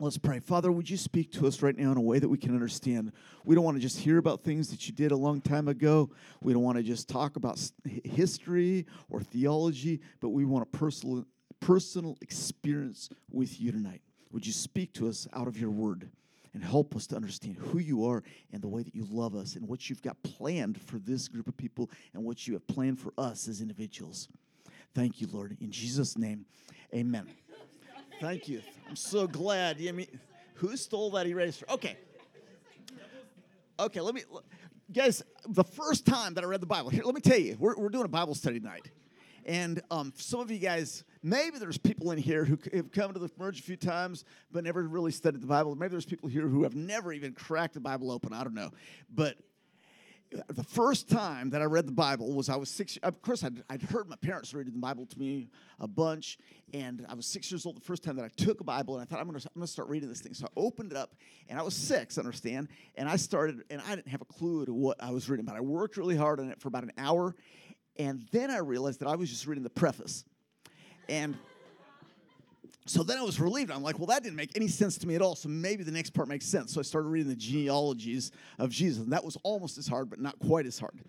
[0.00, 0.40] Let's pray.
[0.40, 3.12] Father, would you speak to us right now in a way that we can understand?
[3.44, 6.10] We don't want to just hear about things that you did a long time ago.
[6.42, 11.24] We don't want to just talk about history or theology, but we want a personal,
[11.60, 14.02] personal experience with you tonight.
[14.32, 16.10] Would you speak to us out of your word
[16.54, 19.54] and help us to understand who you are and the way that you love us
[19.54, 22.98] and what you've got planned for this group of people and what you have planned
[22.98, 24.28] for us as individuals?
[24.92, 25.56] Thank you, Lord.
[25.60, 26.46] In Jesus' name,
[26.92, 27.28] amen.
[28.20, 28.62] Thank you.
[28.88, 29.78] I'm so glad.
[29.86, 30.06] I mean,
[30.54, 31.66] who stole that eraser?
[31.68, 31.96] Okay.
[33.78, 34.22] Okay, let me,
[34.92, 37.76] guys, the first time that I read the Bible, here, let me tell you, we're,
[37.76, 38.88] we're doing a Bible study tonight.
[39.46, 43.18] And um, some of you guys, maybe there's people in here who have come to
[43.18, 45.74] the merge a few times but never really studied the Bible.
[45.74, 48.32] Maybe there's people here who have never even cracked the Bible open.
[48.32, 48.70] I don't know.
[49.12, 49.36] But
[50.48, 52.96] the first time that I read the Bible was I was six.
[53.02, 56.38] Of course, I'd, I'd, heard my parents reading the Bible to me a bunch,
[56.72, 59.02] and I was six years old the first time that I took a Bible, and
[59.02, 60.34] I thought I'm to I'm to start reading this thing.
[60.34, 61.14] So I opened it up,
[61.48, 62.68] and I was six, understand?
[62.96, 65.54] And I started, and I didn't have a clue to what I was reading, but
[65.54, 67.34] I worked really hard on it for about an hour,
[67.96, 70.24] and then I realized that I was just reading the preface,
[71.08, 71.36] and
[72.86, 73.70] so then I was relieved.
[73.70, 75.34] I'm like, well, that didn't make any sense to me at all.
[75.34, 76.72] So maybe the next part makes sense.
[76.72, 80.20] So I started reading the genealogies of Jesus, and that was almost as hard, but
[80.20, 81.00] not quite as hard.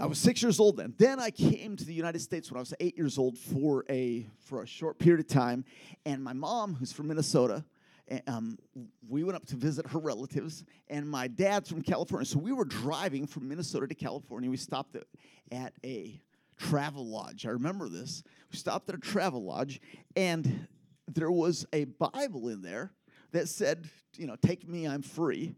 [0.00, 0.94] I was six years old then.
[0.98, 4.26] Then I came to the United States when I was eight years old for a
[4.40, 5.64] for a short period of time,
[6.06, 7.62] and my mom, who's from Minnesota,
[8.08, 8.58] eh, um,
[9.06, 12.24] we went up to visit her relatives, and my dad's from California.
[12.24, 14.48] So we were driving from Minnesota to California.
[14.48, 15.04] We stopped at,
[15.52, 16.18] at a
[16.62, 17.46] travel lodge.
[17.46, 18.22] I remember this.
[18.50, 19.80] We stopped at a travel lodge,
[20.16, 20.68] and
[21.08, 22.92] there was a Bible in there
[23.32, 25.54] that said, you know, take me, I'm free.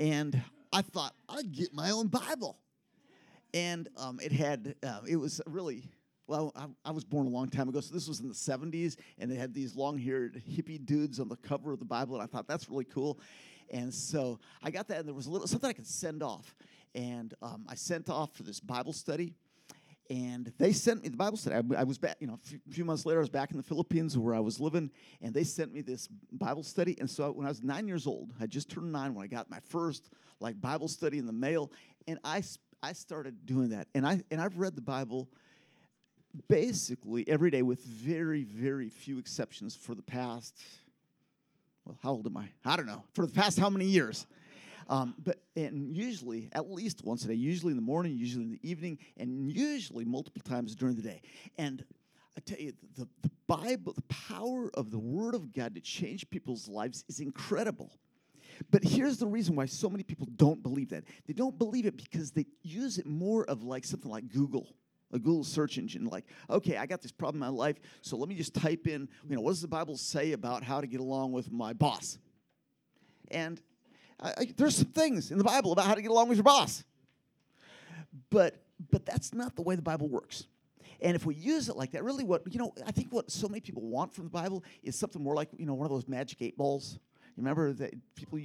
[0.00, 0.40] And
[0.72, 2.58] I thought, I'd get my own Bible.
[3.52, 5.84] And um, it had, uh, it was really,
[6.26, 8.96] well, I, I, was born a long time ago, so this was in the 70s,
[9.18, 12.22] and they had these long haired hippie dudes on the cover of the Bible, and
[12.22, 13.18] I thought, that's really cool.
[13.70, 16.54] And so I got that, and there was a little something I could send off.
[16.94, 19.34] And um, I sent off for this Bible study
[20.10, 21.56] and they sent me the Bible study.
[21.56, 22.38] I, I was back, you know,
[22.68, 25.34] a few months later, I was back in the Philippines where I was living, and
[25.34, 26.96] they sent me this Bible study.
[26.98, 29.50] And so when I was nine years old, I just turned nine when I got
[29.50, 30.10] my first
[30.40, 31.70] like Bible study in the mail,
[32.06, 32.42] and I
[32.82, 33.88] I started doing that.
[33.94, 35.28] And I and I've read the Bible
[36.48, 40.56] basically every day with very very few exceptions for the past.
[41.84, 42.48] Well, how old am I?
[42.64, 43.02] I don't know.
[43.14, 44.26] For the past how many years?
[44.88, 48.50] Um, but and usually at least once a day, usually in the morning, usually in
[48.52, 51.20] the evening, and usually multiple times during the day.
[51.58, 51.84] And
[52.36, 56.28] I tell you, the, the Bible, the power of the Word of God to change
[56.30, 57.92] people's lives is incredible.
[58.70, 61.04] But here's the reason why so many people don't believe that.
[61.26, 64.74] They don't believe it because they use it more of like something like Google
[65.12, 68.28] a Google search engine, like, okay, I got this problem in my life, so let
[68.28, 71.00] me just type in, you know, what does the Bible say about how to get
[71.00, 72.18] along with my boss?
[73.30, 73.60] And
[74.20, 76.84] I, there's some things in the Bible about how to get along with your boss.
[78.30, 80.46] But but that's not the way the Bible works.
[81.00, 83.48] And if we use it like that, really what you know, I think what so
[83.48, 86.08] many people want from the Bible is something more like, you know, one of those
[86.08, 86.98] magic eight balls.
[87.36, 88.38] You remember that people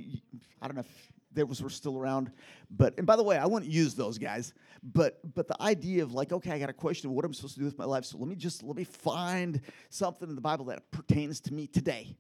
[0.62, 2.32] I don't know if those were still around.
[2.70, 4.54] But and by the way, I wouldn't use those guys.
[4.84, 7.56] But but the idea of like, okay, I got a question of what I'm supposed
[7.56, 8.06] to do with my life.
[8.06, 9.60] So let me just let me find
[9.90, 12.16] something in the Bible that pertains to me today.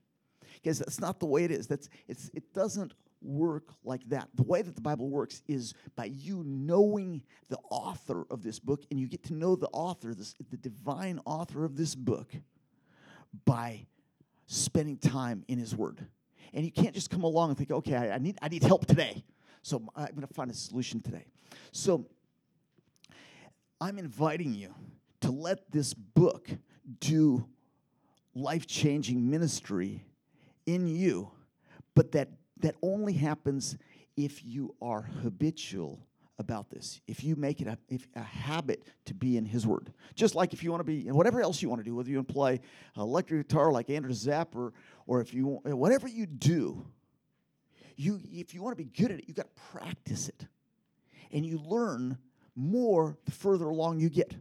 [0.56, 1.68] Because that's not the way it is.
[1.68, 4.30] That's it's it doesn't work like that.
[4.36, 8.84] The way that the Bible works is by you knowing the author of this book,
[8.92, 12.32] and you get to know the author, this, the divine author of this book,
[13.46, 13.86] by
[14.48, 16.06] spending time in His Word.
[16.54, 18.86] And you can't just come along and think, okay, I, I need, I need help
[18.86, 19.24] today.
[19.64, 21.26] So I'm going to find a solution today.
[21.72, 22.06] So
[23.80, 24.74] I'm inviting you
[25.22, 26.50] to let this book
[27.00, 27.48] do
[28.36, 30.04] life changing ministry
[30.66, 31.32] in you,
[31.96, 33.78] but that that only happens
[34.16, 36.06] if you are habitual
[36.40, 37.00] about this.
[37.08, 40.54] If you make it a, if, a habit to be in His Word, just like
[40.54, 42.28] if you want to be, in whatever else you want to do, whether you want
[42.28, 42.62] to play
[42.98, 44.72] electric guitar like Andrew Zapper,
[45.08, 46.86] or if you whatever you do,
[47.96, 50.48] you if you want to be good at it, you got to practice it,
[51.32, 52.18] and you learn
[52.56, 54.34] more the further along you get.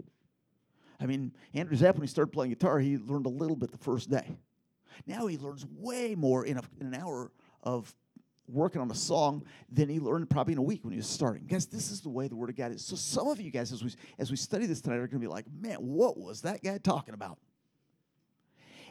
[1.00, 3.78] I mean, Andrew Zapp, when he started playing guitar, he learned a little bit the
[3.78, 4.36] first day.
[5.06, 7.32] Now he learns way more in, a, in an hour
[7.62, 7.92] of
[8.52, 11.46] working on a song than he learned probably in a week when he was starting.
[11.46, 12.84] Guys, this is the way the Word of God is.
[12.84, 15.26] So some of you guys, as we as we study this tonight, are going to
[15.26, 17.38] be like, "Man, what was that guy talking about?"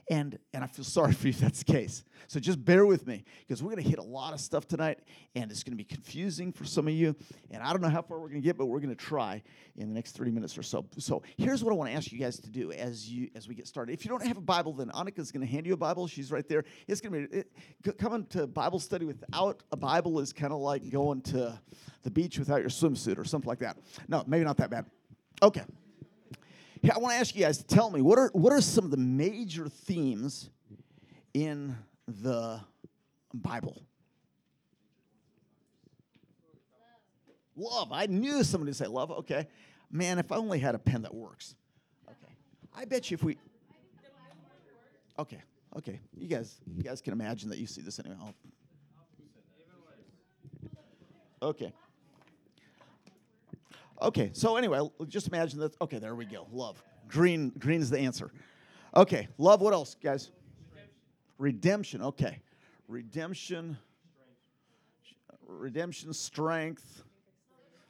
[0.09, 2.03] And, and I feel sorry for you if that's the case.
[2.27, 4.99] So just bear with me because we're going to hit a lot of stuff tonight
[5.35, 7.15] and it's going to be confusing for some of you.
[7.49, 9.41] And I don't know how far we're going to get, but we're going to try
[9.75, 10.85] in the next 30 minutes or so.
[10.97, 13.55] So here's what I want to ask you guys to do as you as we
[13.55, 13.93] get started.
[13.93, 16.07] If you don't have a Bible, then Annika's going to hand you a Bible.
[16.07, 16.63] She's right there.
[16.87, 20.59] It's going to be it, coming to Bible study without a Bible is kind of
[20.59, 21.59] like going to
[22.03, 23.77] the beach without your swimsuit or something like that.
[24.07, 24.85] No, maybe not that bad.
[25.41, 25.63] Okay.
[26.89, 28.91] I want to ask you guys to tell me what are what are some of
[28.91, 30.49] the major themes
[31.33, 31.75] in
[32.07, 32.59] the
[33.33, 33.83] Bible?
[37.55, 37.91] Love.
[37.91, 39.11] I knew somebody would say love.
[39.11, 39.47] Okay.
[39.91, 41.55] Man, if I only had a pen that works.
[42.07, 42.33] Okay.
[42.75, 43.37] I bet you if we
[45.19, 45.41] Okay.
[45.77, 45.99] Okay.
[46.17, 48.15] You guys you guys can imagine that you see this anyway.
[51.43, 51.73] Okay.
[54.01, 55.79] Okay, so anyway, just imagine that.
[55.79, 56.47] Okay, there we go.
[56.51, 56.81] Love.
[57.07, 58.31] Green, green is the answer.
[58.95, 59.61] Okay, love.
[59.61, 60.31] What else, guys?
[61.37, 62.01] Redemption.
[62.01, 62.39] Okay,
[62.87, 63.77] redemption.
[65.47, 67.03] Redemption, strength.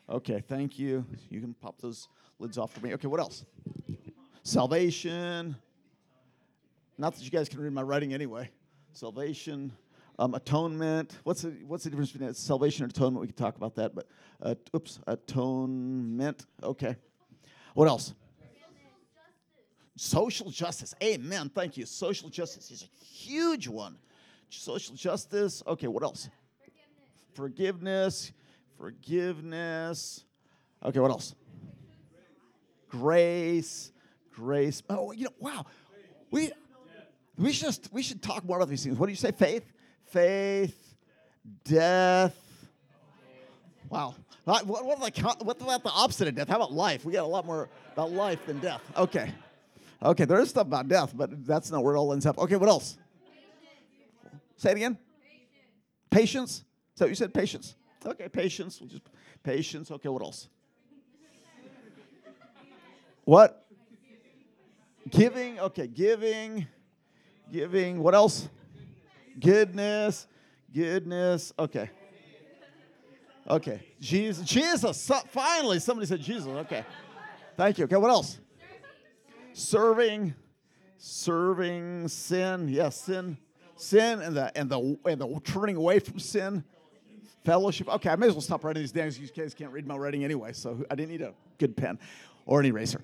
[0.09, 1.05] Okay, thank you.
[1.29, 2.09] You can pop those
[2.39, 2.93] lids off for me.
[2.95, 3.45] Okay, what else?
[4.43, 5.55] Salvation.
[6.97, 8.49] Not that you guys can read my writing anyway.
[8.93, 9.71] Salvation,
[10.21, 11.17] um, atonement.
[11.23, 13.21] What's the, what's the difference between salvation and atonement?
[13.21, 14.07] We can talk about that, but
[14.41, 16.45] uh, oops, atonement.
[16.61, 16.95] Okay.
[17.73, 18.13] What else?
[19.97, 20.93] Social justice.
[21.03, 21.49] Amen.
[21.53, 21.85] Thank you.
[21.85, 23.97] Social justice is a huge one.
[24.49, 25.63] Social justice.
[25.65, 26.29] Okay, what else?
[27.33, 28.31] Forgiveness.
[28.77, 30.23] Forgiveness.
[30.83, 31.35] Okay, what else?
[32.89, 33.91] Grace.
[34.33, 34.83] Grace.
[34.89, 35.65] Oh, you know, wow.
[36.29, 36.51] We
[37.37, 38.97] we should we should talk more about these things.
[38.97, 39.31] What do you say?
[39.31, 39.65] Faith
[40.11, 40.95] faith,
[41.63, 42.35] death.
[43.89, 44.15] Wow.
[44.45, 46.47] What, what, what about the opposite of death?
[46.47, 47.05] How about life?
[47.05, 48.81] We got a lot more about life than death.
[48.97, 49.31] Okay.
[50.03, 52.37] Okay, there is stuff about death, but that's not where it all ends up.
[52.39, 52.97] Okay, what else?
[54.57, 54.97] Say it again.
[56.09, 56.51] Patience.
[56.51, 56.63] Is
[56.97, 57.33] that what you said?
[57.33, 57.75] Patience.
[58.05, 58.79] Okay, patience.
[58.79, 59.03] We'll just
[59.43, 59.91] patience.
[59.91, 60.47] Okay, what else?
[63.25, 63.65] What?
[65.09, 65.59] Giving.
[65.59, 66.65] Okay, giving.
[67.51, 68.01] Giving.
[68.01, 68.49] What else?
[69.39, 70.27] Goodness,
[70.73, 71.53] goodness.
[71.57, 71.89] Okay.
[73.49, 73.81] Okay.
[73.99, 74.45] Jesus.
[74.45, 75.09] Jesus.
[75.29, 76.47] Finally, somebody said Jesus.
[76.47, 76.85] Okay.
[77.57, 77.85] Thank you.
[77.85, 78.39] Okay, what else?
[79.53, 80.33] Serving.
[80.97, 82.67] Serving sin.
[82.69, 83.37] Yes, sin.
[83.75, 86.63] Sin and the and the and the turning away from sin.
[87.43, 87.89] Fellowship.
[87.89, 90.23] Okay, I may as well stop writing these because you guys can't read my writing
[90.23, 91.97] anyway, so I didn't need a good pen
[92.45, 93.01] or an eraser.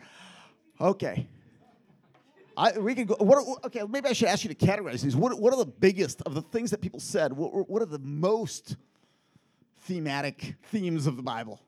[0.80, 1.28] Okay.
[2.58, 3.16] I, we can go.
[3.20, 5.16] What, okay, maybe I should ask you to categorize these.
[5.16, 7.32] What, what are the biggest of the things that people said?
[7.32, 8.78] What, what are the most
[9.82, 11.62] thematic themes of the Bible?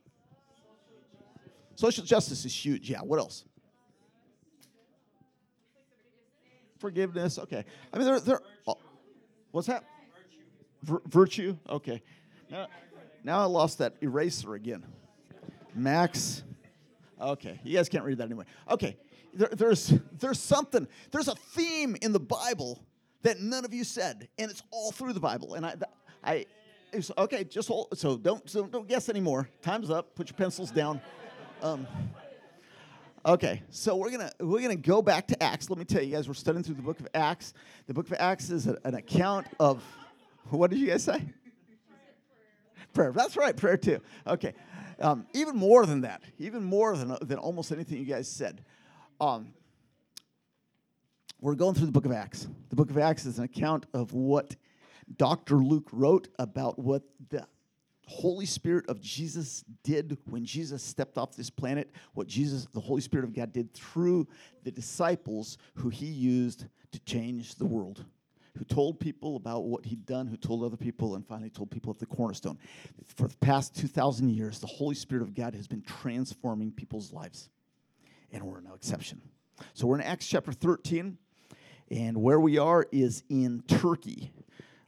[1.76, 2.90] Social justice is huge.
[2.90, 3.02] Yeah.
[3.02, 3.46] What else?
[6.80, 7.38] Forgiveness.
[7.38, 7.64] Okay.
[7.94, 8.78] I mean, they're, they're oh,
[9.52, 9.84] what's that?
[10.82, 11.56] Vir- virtue.
[11.70, 12.02] Okay.
[12.50, 12.68] Now,
[13.24, 14.84] now I lost that eraser again.
[15.76, 16.44] Max.
[17.22, 17.60] Okay.
[17.64, 18.46] You guys can't read that anyway.
[18.72, 18.98] Okay
[19.34, 22.84] there, there's, there's something, there's a theme in the Bible
[23.24, 25.56] that none of you said, and it's all through the Bible.
[25.56, 25.76] And I,
[26.24, 26.46] I,
[27.18, 27.98] okay, just hold.
[27.98, 29.50] So don't, so don't guess anymore.
[29.62, 30.16] Time's up.
[30.16, 31.02] Put your pencils down.
[31.62, 31.86] Um,
[33.26, 35.70] okay, so we're gonna we're gonna go back to Acts.
[35.70, 37.54] Let me tell you guys, we're studying through the book of Acts.
[37.88, 39.84] The book of Acts is a, an account of
[40.50, 41.22] what did you guys say?
[42.94, 43.12] Prayer.
[43.12, 44.00] That's right, prayer too.
[44.26, 44.54] Okay,
[45.00, 48.64] um, even more than that, even more than than almost anything you guys said.
[49.21, 49.54] Um,
[51.42, 52.48] we're going through the book of Acts.
[52.69, 54.56] The book of Acts is an account of what
[55.18, 55.57] Dr.
[55.57, 57.45] Luke wrote about what the
[58.07, 63.02] Holy Spirit of Jesus did when Jesus stepped off this planet, what Jesus, the Holy
[63.02, 64.26] Spirit of God, did through
[64.64, 68.06] the disciples who he used to change the world,
[68.57, 71.92] who told people about what he'd done, who told other people, and finally told people
[71.92, 72.57] at the cornerstone.
[73.16, 77.49] For the past 2,000 years, the Holy Spirit of God has been transforming people's lives
[78.31, 79.21] and we're no exception.
[79.74, 81.18] So we're in Acts chapter 13,
[81.92, 84.31] and where we are is in Turkey.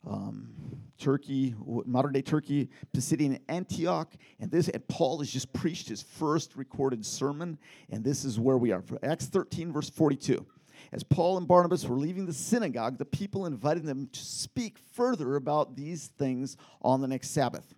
[0.08, 0.54] Um,
[0.98, 1.56] Turkey,
[1.86, 7.06] modern day Turkey, Pisidian Antioch, and this and Paul has just preached his first recorded
[7.06, 7.58] sermon,
[7.90, 8.84] and this is where we are.
[9.02, 10.46] Acts 13, verse 42.
[10.92, 15.36] As Paul and Barnabas were leaving the synagogue, the people invited them to speak further
[15.36, 17.74] about these things on the next Sabbath.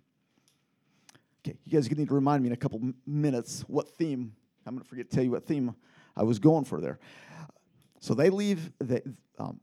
[1.46, 4.32] Okay, you guys are to need to remind me in a couple minutes what theme
[4.66, 5.74] I'm going to forget to tell you what theme
[6.16, 6.98] I was going for there.
[8.00, 9.02] So they leave the,
[9.38, 9.60] um,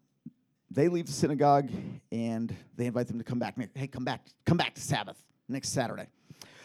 [0.69, 1.69] they leave the synagogue
[2.11, 3.55] and they invite them to come back.
[3.75, 6.07] Hey, come back, come back to Sabbath next Saturday.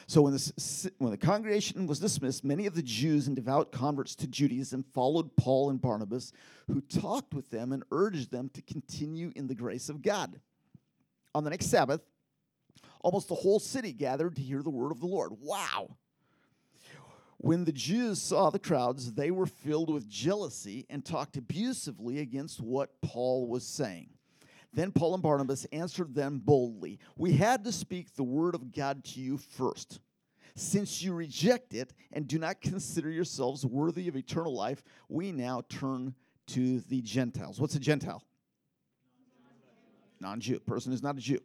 [0.08, 4.14] So when the, when the congregation was dismissed, many of the Jews and devout converts
[4.16, 6.32] to Judaism followed Paul and Barnabas,
[6.68, 10.40] who talked with them and urged them to continue in the grace of God.
[11.34, 12.02] On the next Sabbath,
[13.00, 15.32] almost the whole city gathered to hear the word of the Lord.
[15.40, 15.96] Wow!
[17.38, 22.60] When the Jews saw the crowds, they were filled with jealousy and talked abusively against
[22.60, 24.08] what Paul was saying.
[24.72, 29.04] Then Paul and Barnabas answered them boldly We had to speak the word of God
[29.04, 30.00] to you first.
[30.54, 35.62] Since you reject it and do not consider yourselves worthy of eternal life, we now
[35.68, 36.14] turn
[36.48, 37.60] to the Gentiles.
[37.60, 38.22] What's a Gentile?
[40.20, 41.40] Non Jew, person who's not a Jew.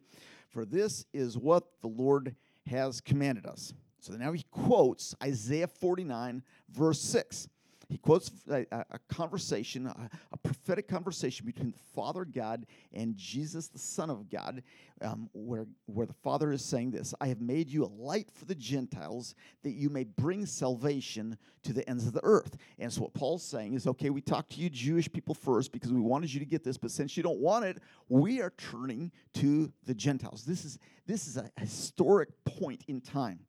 [0.48, 2.34] For this is what the Lord
[2.66, 3.74] has commanded us.
[4.02, 6.42] So now he quotes Isaiah 49,
[6.72, 7.48] verse 6.
[7.88, 13.68] He quotes a, a conversation, a, a, prophetic conversation between the Father God and Jesus,
[13.68, 14.62] the Son of God,
[15.02, 18.46] um, where, where the Father is saying this I have made you a light for
[18.46, 22.56] the Gentiles that you may bring salvation to the ends of the earth.
[22.78, 25.92] And so, what Paul's saying is okay, we talked to you Jewish people first because
[25.92, 27.78] we wanted you to get this, but since you don't want it,
[28.08, 30.44] we are turning to the Gentiles.
[30.46, 33.40] This is, this is a historic point in time.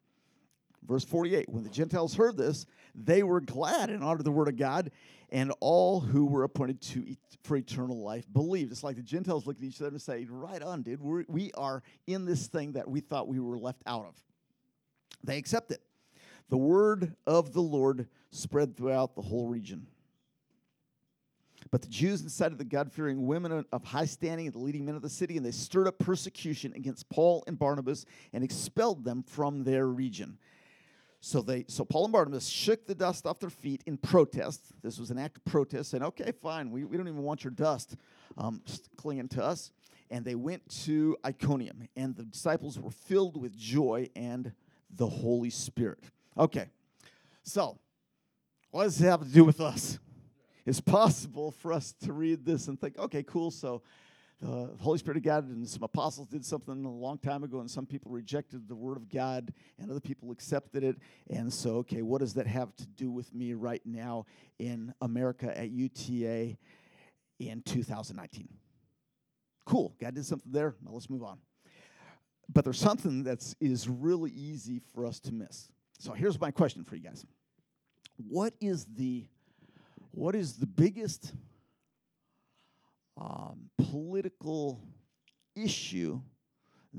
[0.88, 4.58] Verse 48 When the Gentiles heard this, they were glad and honored the word of
[4.58, 4.92] God,
[5.30, 8.72] and all who were appointed to et- for eternal life believed.
[8.72, 11.02] It's like the Gentiles look at each other and say, Right on, dude.
[11.02, 14.16] We're, we are in this thing that we thought we were left out of.
[15.24, 15.82] They accept it.
[16.50, 19.88] The word of the Lord spread throughout the whole region.
[21.72, 24.96] But the Jews incited the God fearing women of high standing and the leading men
[24.96, 29.24] of the city, and they stirred up persecution against Paul and Barnabas and expelled them
[29.24, 30.38] from their region.
[31.26, 34.62] So they so Paul and Barnabas shook the dust off their feet in protest.
[34.82, 37.52] This was an act of protest, saying, okay, fine, we, we don't even want your
[37.52, 37.96] dust
[38.38, 38.62] um,
[38.98, 39.72] clinging to us.
[40.12, 44.52] And they went to Iconium, and the disciples were filled with joy and
[44.94, 46.04] the Holy Spirit.
[46.38, 46.66] Okay,
[47.42, 47.80] so
[48.72, 50.00] what does it have to do with us?
[50.66, 53.82] It's possible for us to read this and think, okay, cool, so
[54.44, 57.72] the Holy Spirit of God and some apostles did something a long time ago, and
[57.72, 60.98] some people rejected the Word of God, and other people accepted it.
[61.30, 64.26] And so, okay, what does that have to do with me right now
[64.60, 66.58] in America at UTA
[67.40, 68.50] in 2019?
[69.66, 70.76] Cool, God did something there.
[70.84, 71.38] Now let's move on.
[72.52, 75.70] But there's something that's is really easy for us to miss.
[76.00, 77.26] So here's my question for you guys:
[78.18, 79.26] What is the
[80.12, 81.32] what is the biggest
[83.18, 84.82] um, political
[85.56, 86.22] issue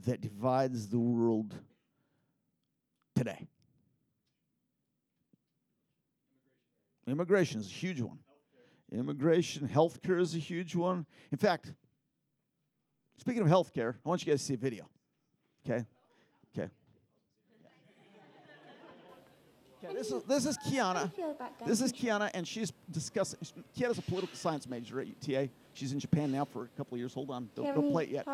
[0.06, 1.54] that divides the world
[3.14, 3.48] today?
[7.06, 8.18] Immigration is a huge one.
[8.92, 11.06] Immigration, healthcare is a huge one.
[11.32, 11.72] In fact,
[13.18, 14.88] speaking of healthcare, I want you guys to see a video.
[15.66, 15.84] Okay.
[19.84, 21.10] Okay, this is this is Kiana.
[21.66, 23.38] This is Kiana, and she's discussing.
[23.76, 25.50] Kiana's a political science major at UTA.
[25.74, 27.12] She's in Japan now for a couple of years.
[27.14, 28.26] Hold on, don't, don't play it yet.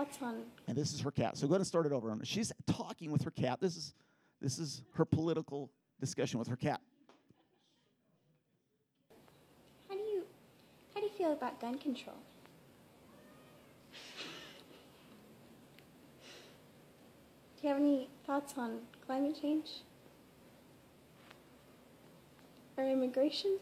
[0.69, 1.37] And this is her cat.
[1.37, 2.14] So go ahead and start it over.
[2.23, 3.61] She's talking with her cat.
[3.61, 3.95] This is
[4.40, 6.80] this is her political discussion with her cat.
[9.88, 10.25] How do you
[10.95, 12.16] how do you feel about gun control?
[17.61, 19.83] Do you have any thoughts on climate change?
[22.81, 23.59] Or immigration?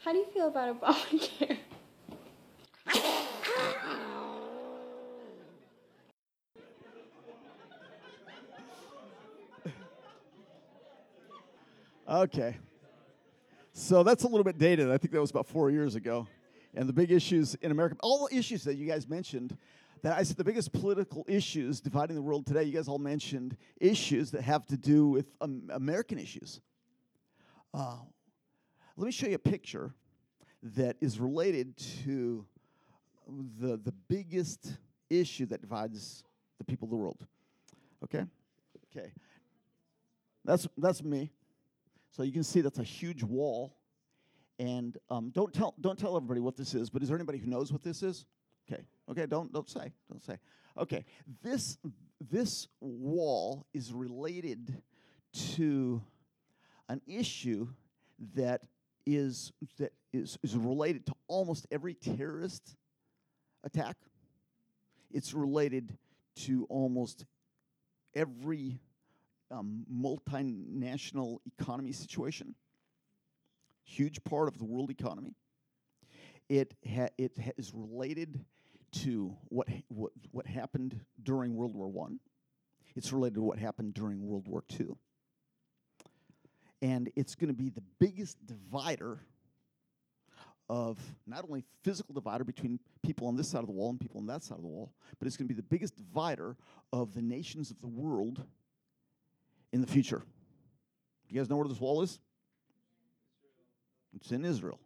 [0.00, 1.56] How do you feel about Obamacare?
[12.06, 12.56] Okay.
[13.72, 14.90] So that's a little bit dated.
[14.90, 16.28] I think that was about four years ago.
[16.74, 19.56] And the big issues in America, all the issues that you guys mentioned,
[20.02, 23.56] that I said the biggest political issues dividing the world today, you guys all mentioned
[23.80, 26.60] issues that have to do with um, American issues.
[27.72, 27.96] Uh,
[28.96, 29.94] let me show you a picture
[30.62, 32.46] that is related to
[33.58, 34.74] the, the biggest
[35.10, 36.24] issue that divides
[36.58, 37.26] the people of the world.
[38.04, 38.24] Okay?
[38.90, 39.12] Okay.
[40.44, 41.30] That's, that's me.
[42.10, 43.76] So you can see that's a huge wall.
[44.58, 46.88] And um, don't tell don't tell everybody what this is.
[46.88, 48.24] But is there anybody who knows what this is?
[48.70, 48.82] Okay.
[49.10, 49.26] Okay.
[49.26, 50.38] Don't don't say don't say.
[50.78, 51.04] Okay.
[51.42, 51.78] This
[52.20, 54.82] this wall is related
[55.54, 56.02] to
[56.88, 57.68] an issue
[58.34, 58.62] that
[59.06, 62.76] is that is, is related to almost every terrorist
[63.64, 63.96] attack.
[65.12, 65.96] It's related
[66.36, 67.24] to almost
[68.14, 68.80] every
[69.50, 72.54] um, multinational economy situation,
[73.84, 75.34] huge part of the world economy.
[76.48, 78.44] It ha- it ha- is related
[79.02, 82.20] to what, what what happened during World War One.
[82.94, 84.88] It's related to what happened during World War II.
[86.82, 89.20] And it's going to be the biggest divider
[90.68, 94.20] of not only physical divider between people on this side of the wall and people
[94.20, 96.56] on that side of the wall, but it's going to be the biggest divider
[96.92, 98.42] of the nations of the world
[99.72, 100.22] in the future.
[101.28, 102.18] Do you guys know where this wall is?
[104.14, 104.80] It's in Israel.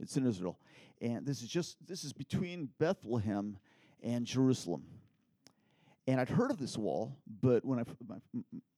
[0.00, 0.58] It's in Israel.
[1.00, 3.58] And this is just this is between Bethlehem
[4.02, 4.84] and Jerusalem.
[6.06, 7.84] And I'd heard of this wall, but when I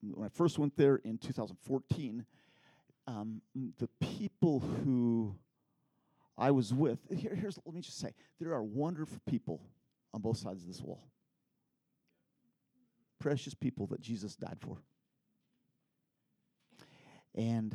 [0.03, 2.25] when I first went there in 2014,
[3.07, 3.41] um,
[3.79, 5.35] the people who
[6.37, 9.63] I was with here, here's let me just say there are wonderful people
[10.13, 11.07] on both sides of this wall.
[13.19, 14.79] Precious people that Jesus died for.
[17.35, 17.75] And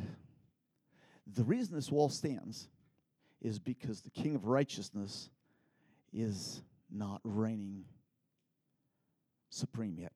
[1.26, 2.68] the reason this wall stands
[3.40, 5.30] is because the King of Righteousness
[6.12, 7.84] is not reigning
[9.50, 10.12] supreme yet.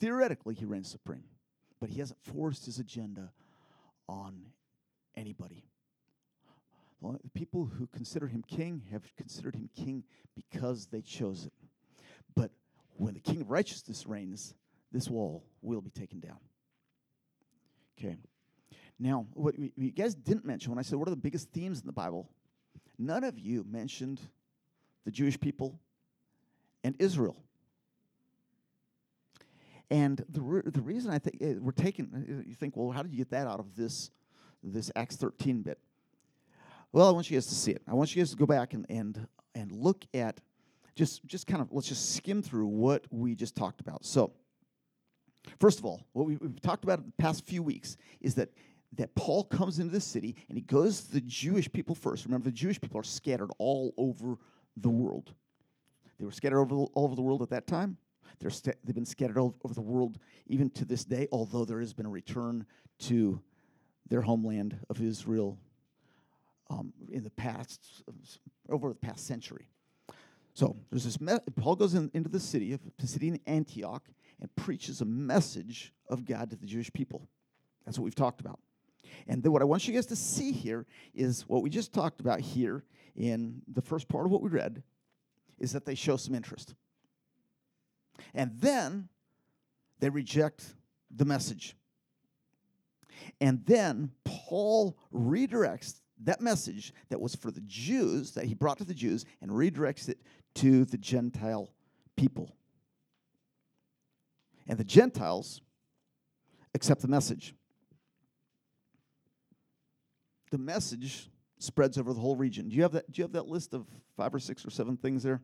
[0.00, 1.24] Theoretically, he reigns supreme,
[1.80, 3.32] but he hasn't forced his agenda
[4.08, 4.46] on
[5.16, 5.64] anybody.
[7.00, 10.04] The people who consider him king have considered him king
[10.34, 11.52] because they chose it.
[12.34, 12.50] But
[12.96, 14.54] when the king of righteousness reigns,
[14.90, 16.38] this wall will be taken down.
[17.98, 18.16] Okay.
[18.98, 21.86] Now, what you guys didn't mention when I said what are the biggest themes in
[21.86, 22.28] the Bible,
[22.98, 24.20] none of you mentioned
[25.04, 25.78] the Jewish people
[26.82, 27.36] and Israel.
[29.90, 33.02] And the, re- the reason I think uh, we're taking, uh, you think, well, how
[33.02, 34.10] did you get that out of this,
[34.62, 35.78] this Acts 13 bit?
[36.92, 37.82] Well, I want you guys to see it.
[37.86, 40.40] I want you guys to go back and, and, and look at
[40.94, 44.04] just, just kind of, let's just skim through what we just talked about.
[44.04, 44.32] So,
[45.60, 48.50] first of all, what we, have talked about in the past few weeks is that
[48.96, 52.24] that Paul comes into the city and he goes to the Jewish people first.
[52.24, 54.36] Remember, the Jewish people are scattered all over
[54.76, 55.34] the world.
[56.18, 57.96] They were scattered over all over the world at that time.
[58.40, 61.80] They're st- they've been scattered all over the world even to this day, although there
[61.80, 62.66] has been a return
[63.00, 63.40] to
[64.08, 65.58] their homeland of Israel
[66.70, 68.02] um, in the past,
[68.68, 69.68] over the past century.
[70.54, 71.20] So there's this.
[71.20, 74.08] Me- Paul goes in, into the city of the city in Antioch
[74.40, 77.28] and preaches a message of God to the Jewish people.
[77.84, 78.58] That's what we've talked about.
[79.26, 82.20] And then what I want you guys to see here is what we just talked
[82.20, 82.84] about here
[83.16, 84.82] in the first part of what we read
[85.58, 86.74] is that they show some interest.
[88.34, 89.08] And then
[90.00, 90.74] they reject
[91.14, 91.76] the message.
[93.40, 98.84] And then Paul redirects that message that was for the Jews, that he brought to
[98.84, 100.18] the Jews, and redirects it
[100.54, 101.72] to the Gentile
[102.16, 102.56] people.
[104.66, 105.60] And the Gentiles
[106.74, 107.54] accept the message
[110.50, 112.68] the message spreads over the whole region.
[112.68, 113.10] Do you have that?
[113.10, 115.40] Do you have that list of five or six or seven things there?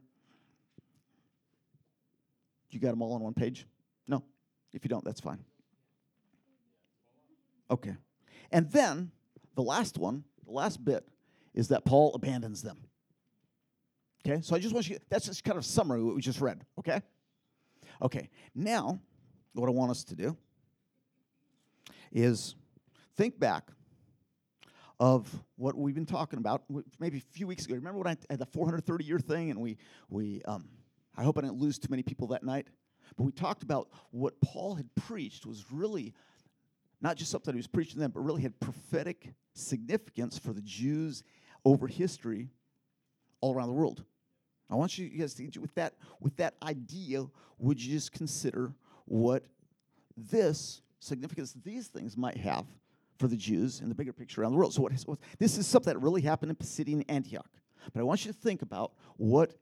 [2.70, 3.66] You got them all on one page?
[4.08, 4.24] No.
[4.72, 5.38] If you don't, that's fine.
[7.70, 7.96] Okay.
[8.50, 9.12] And then
[9.54, 11.06] the last one, the last bit,
[11.54, 12.78] is that Paul abandons them.
[14.26, 16.64] Okay, so I just want you, that's just kind of summary what we just read,
[16.78, 17.02] okay?
[18.00, 18.98] Okay, now
[19.52, 20.36] what I want us to do
[22.10, 22.54] is
[23.16, 23.68] think back
[25.00, 26.62] of what we've been talking about
[27.00, 27.74] maybe a few weeks ago.
[27.74, 29.76] Remember when I had the 430 year thing and we,
[30.09, 30.68] we um,
[31.16, 32.68] I hope I didn't lose too many people that night?
[33.16, 36.14] But we talked about what Paul had preached was really
[37.00, 41.22] not just something he was preaching then, but really had prophetic significance for the Jews
[41.64, 42.48] over history
[43.40, 44.04] all around the world.
[44.70, 47.26] I want you guys to with that with that idea,
[47.59, 48.72] would you just consider
[49.04, 49.44] what
[50.16, 52.64] this significance these things might have
[53.18, 54.74] for the Jews in the bigger picture around the world.
[54.74, 57.50] So what, what, this is something that really happened in Pisidian Antioch.
[57.92, 59.55] But I want you to think about what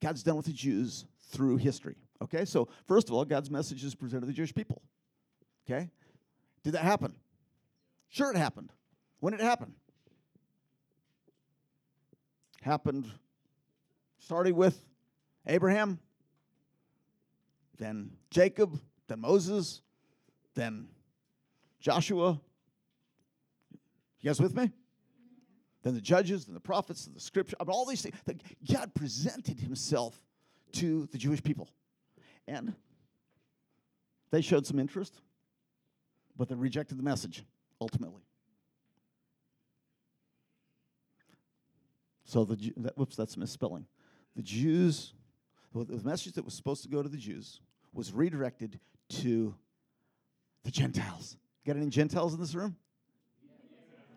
[0.00, 1.96] God's done with the Jews through history.
[2.22, 4.82] Okay, so first of all, God's message is presented to the Jewish people.
[5.66, 5.90] Okay,
[6.62, 7.14] did that happen?
[8.08, 8.72] Sure, it happened.
[9.20, 9.74] When did it happen?
[12.62, 13.10] Happened
[14.18, 14.84] starting with
[15.46, 15.98] Abraham,
[17.78, 18.78] then Jacob,
[19.08, 19.82] then Moses,
[20.54, 20.86] then
[21.82, 22.40] Joshua.
[24.20, 24.70] You guys with me?
[25.82, 28.16] Then the judges, then the prophets, and the scripture, I mean, all these things.
[28.72, 30.16] God presented himself
[30.74, 31.68] to the Jewish people.
[32.46, 32.74] And
[34.30, 35.20] they showed some interest,
[36.36, 37.44] but they rejected the message
[37.80, 38.22] ultimately.
[42.24, 43.86] So the that, whoops, that's misspelling.
[44.36, 45.12] The Jews,
[45.74, 47.60] well, the message that was supposed to go to the Jews
[47.92, 48.78] was redirected
[49.20, 49.54] to
[50.62, 51.36] the Gentiles.
[51.66, 52.76] Got any Gentiles in this room?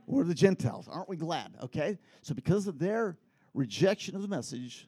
[0.08, 0.88] We're the Gentiles.
[0.88, 1.56] Aren't we glad?
[1.64, 1.98] Okay?
[2.22, 3.18] So, because of their
[3.54, 4.88] rejection of the message,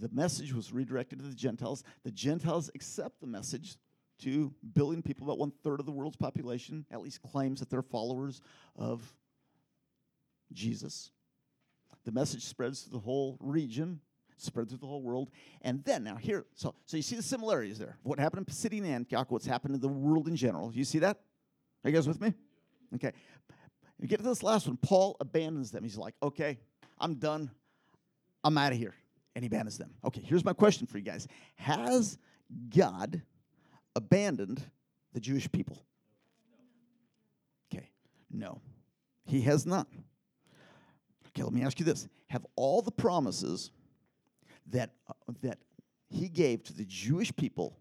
[0.00, 1.84] the message was redirected to the Gentiles.
[2.04, 3.76] The Gentiles accept the message
[4.20, 7.82] to billion people, about one third of the world's population, at least claims that they're
[7.82, 8.40] followers
[8.76, 9.14] of
[10.52, 11.10] Jesus.
[12.04, 14.00] The message spreads to the whole region,
[14.36, 15.30] spread through the whole world.
[15.62, 17.98] And then now here, so so you see the similarities there.
[18.02, 20.72] What happened in Pisidian Antioch, what's happened in the world in general.
[20.72, 21.20] You see that?
[21.84, 22.34] Are you guys with me?
[22.94, 23.12] Okay.
[24.00, 24.76] You get to this last one.
[24.76, 25.82] Paul abandons them.
[25.82, 26.58] He's like, okay,
[26.98, 27.50] I'm done.
[28.44, 28.94] I'm out of here.
[29.34, 29.90] And he abandons them.
[30.04, 32.18] Okay, here's my question for you guys Has
[32.70, 33.22] God
[33.94, 34.62] abandoned
[35.12, 35.84] the Jewish people?
[37.72, 37.90] Okay,
[38.30, 38.60] no,
[39.26, 39.86] he has not.
[41.28, 43.70] Okay, let me ask you this Have all the promises
[44.70, 45.58] that, uh, that
[46.10, 47.78] he gave to the Jewish people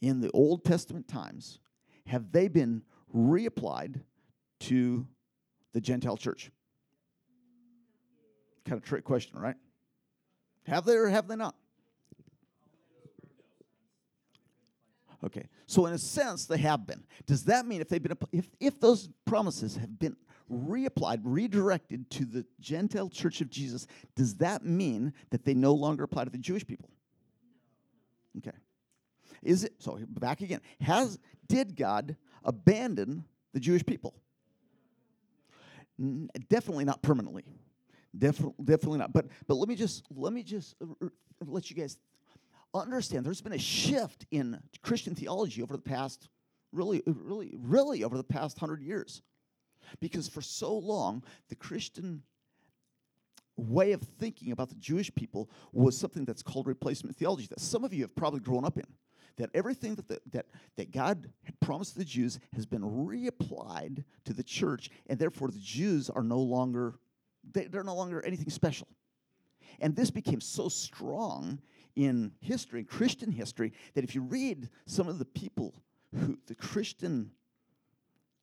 [0.00, 1.60] in the Old Testament times,
[2.06, 2.82] have they been
[3.14, 4.00] reapplied
[4.60, 5.06] to
[5.72, 6.50] the Gentile church?
[8.64, 9.56] Kind of trick question, right?
[10.64, 11.54] Have they or have they not?
[15.24, 17.04] Okay, so in a sense, they have been.
[17.26, 20.16] Does that mean if they've been if if those promises have been
[20.50, 23.86] reapplied, redirected to the Gentile Church of Jesus,
[24.16, 26.90] does that mean that they no longer apply to the Jewish people?
[28.38, 28.56] Okay,
[29.42, 29.98] is it so?
[30.08, 30.60] Back again.
[30.80, 34.14] Has did God abandon the Jewish people?
[35.98, 37.44] N- definitely not permanently.
[38.16, 39.12] Definitely, definitely not.
[39.12, 40.76] But but let me just let me just
[41.46, 41.98] let you guys
[42.74, 43.24] understand.
[43.24, 46.28] There's been a shift in Christian theology over the past,
[46.72, 49.22] really, really, really over the past hundred years,
[50.00, 52.22] because for so long the Christian
[53.56, 57.46] way of thinking about the Jewish people was something that's called replacement theology.
[57.48, 58.86] That some of you have probably grown up in.
[59.36, 64.32] That everything that, the, that, that God had promised the Jews has been reapplied to
[64.32, 66.94] the church, and therefore the Jews are no longer
[67.52, 68.88] they, they're no longer anything special.
[69.80, 71.60] And this became so strong
[71.96, 75.74] in history, in Christian history, that if you read some of the people
[76.14, 77.32] who, the Christian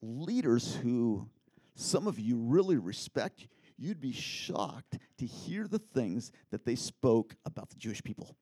[0.02, 1.30] leaders who
[1.76, 3.48] some of you really respect,
[3.78, 8.36] you'd be shocked to hear the things that they spoke about the Jewish people.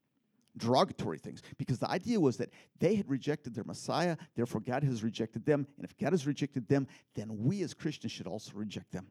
[0.57, 5.03] Derogatory things, because the idea was that they had rejected their Messiah, therefore God has
[5.03, 8.91] rejected them, and if God has rejected them, then we as Christians should also reject
[8.91, 9.07] them.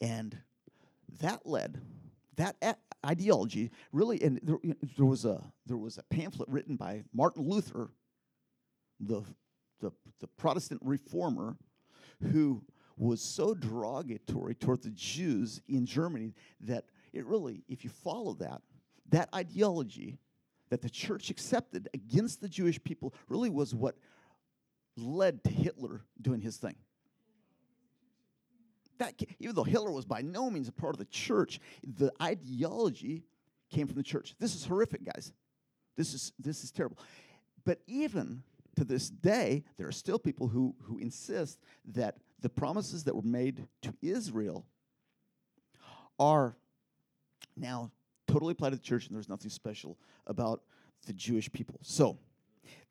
[0.00, 0.36] And
[1.20, 1.80] that led,
[2.36, 2.56] that
[3.04, 4.58] ideology really, and there,
[4.96, 7.90] there, was a, there was a pamphlet written by Martin Luther,
[9.00, 9.22] the,
[9.80, 11.56] the, the Protestant reformer,
[12.32, 12.62] who
[12.96, 18.62] was so derogatory toward the Jews in Germany that it really, if you follow that,
[19.10, 20.18] that ideology
[20.70, 23.96] that the church accepted against the Jewish people really was what
[24.96, 26.76] led to Hitler doing his thing
[28.98, 33.24] that even though Hitler was by no means a part of the church, the ideology
[33.70, 34.34] came from the church.
[34.38, 35.32] This is horrific, guys.
[35.96, 36.98] This is this is terrible.
[37.64, 38.42] But even
[38.76, 41.60] to this day, there are still people who who insist
[41.92, 44.66] that the promises that were made to Israel
[46.18, 46.56] are
[47.56, 47.90] now
[48.36, 49.96] totally applied to the church, and there's nothing special
[50.26, 50.60] about
[51.06, 51.78] the Jewish people.
[51.82, 52.18] So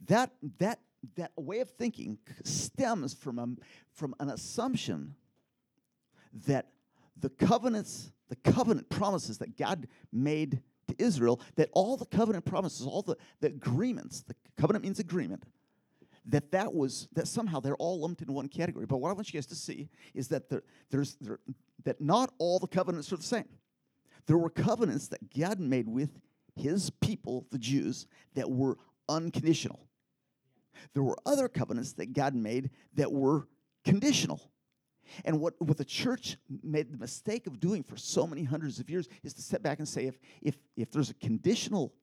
[0.08, 0.80] that that
[1.16, 3.48] that way of thinking stems from a,
[3.92, 5.14] from an assumption
[6.48, 6.70] that
[7.16, 12.88] the covenants, the covenant promises that God made to Israel, that all the covenant promises,
[12.88, 15.44] all the, the agreements, the covenant means agreement,
[16.26, 18.88] that that was that somehow they're all lumped in one category.
[18.88, 21.40] But what I want you guys to see is that there, there's there,
[21.84, 23.46] that not all the covenants are the same.
[24.28, 26.20] There were covenants that God made with
[26.56, 29.88] His people, the Jews, that were unconditional.
[30.94, 33.48] There were other covenants that God made that were
[33.84, 34.52] conditional.
[35.24, 38.90] And what, what the church made the mistake of doing for so many hundreds of
[38.90, 41.94] years is to step back and say if, if, if there's a conditional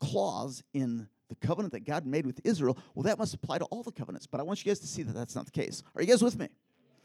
[0.00, 3.82] clause in the covenant that God made with Israel, well, that must apply to all
[3.82, 4.26] the covenants.
[4.26, 5.82] But I want you guys to see that that's not the case.
[5.94, 6.48] Are you guys with me?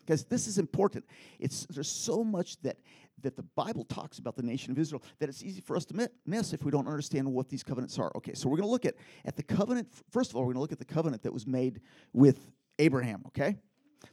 [0.06, 1.06] Because this is important.
[1.40, 2.78] It's, there's so much that,
[3.22, 6.10] that the Bible talks about the nation of Israel that it's easy for us to
[6.26, 8.12] miss if we don't understand what these covenants are.
[8.16, 9.88] Okay, so we're going to look at, at the covenant.
[10.12, 11.82] First of all, we're going to look at the covenant that was made
[12.14, 13.58] with Abraham, okay?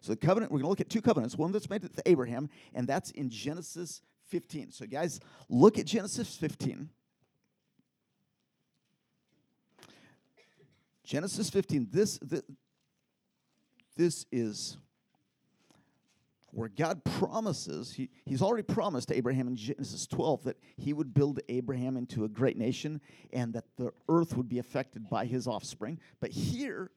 [0.01, 1.37] So the covenant, we're going to look at two covenants.
[1.37, 4.73] One that's made with Abraham, and that's in Genesis 15.
[4.73, 6.89] So guys, look at Genesis 15.
[11.05, 11.89] Genesis 15.
[11.91, 12.43] This, this,
[13.97, 14.79] this is
[16.53, 21.13] where God promises, he, He's already promised to Abraham in Genesis 12 that He would
[21.15, 23.01] build Abraham into a great nation
[23.33, 25.99] and that the earth would be affected by his offspring.
[26.21, 26.91] But here,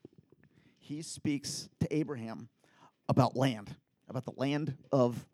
[0.77, 2.49] He speaks to Abraham
[3.07, 3.73] about land,
[4.09, 5.25] about the land of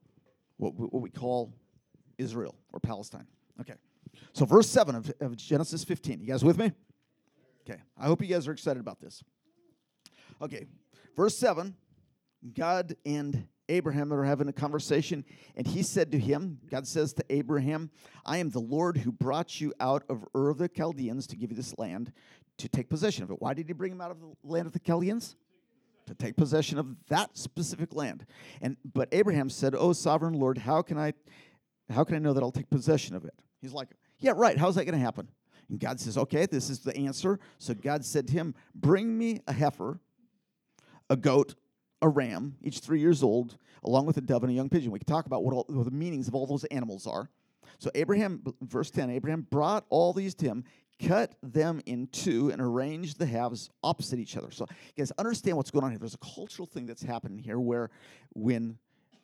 [0.57, 1.53] what we, what we call
[2.17, 3.25] Israel or Palestine.
[3.59, 3.73] Okay.
[4.33, 6.19] So, verse 7 of, of Genesis 15.
[6.19, 6.71] You guys with me?
[7.67, 7.81] Okay.
[7.97, 9.23] I hope you guys are excited about this.
[10.41, 10.67] Okay.
[11.15, 11.75] Verse 7
[12.53, 17.25] God and Abraham are having a conversation, and he said to him, God says to
[17.29, 17.89] Abraham,
[18.25, 21.51] I am the Lord who brought you out of Ur of the Chaldeans to give
[21.51, 22.11] you this land
[22.57, 23.41] to take possession of it.
[23.41, 25.35] Why did he bring him out of the land of the Chaldeans?
[26.07, 28.25] To take possession of that specific land.
[28.61, 31.13] And but Abraham said, Oh sovereign Lord, how can I
[31.89, 33.33] how can I know that I'll take possession of it?
[33.61, 34.57] He's like, Yeah, right.
[34.57, 35.27] How's that going to happen?
[35.69, 37.39] And God says, Okay, this is the answer.
[37.59, 39.99] So God said to him, Bring me a heifer,
[41.09, 41.55] a goat,
[42.01, 44.91] a ram, each three years old, along with a dove and a young pigeon.
[44.91, 47.29] We can talk about what, all, what the meanings of all those animals are.
[47.79, 50.63] So Abraham, verse 10, Abraham brought all these to him,
[51.01, 54.51] cut them in two, and arranged the halves opposite each other.
[54.51, 55.99] So you guys understand what's going on here.
[55.99, 57.89] There's a cultural thing that's happening here where
[58.33, 58.77] when,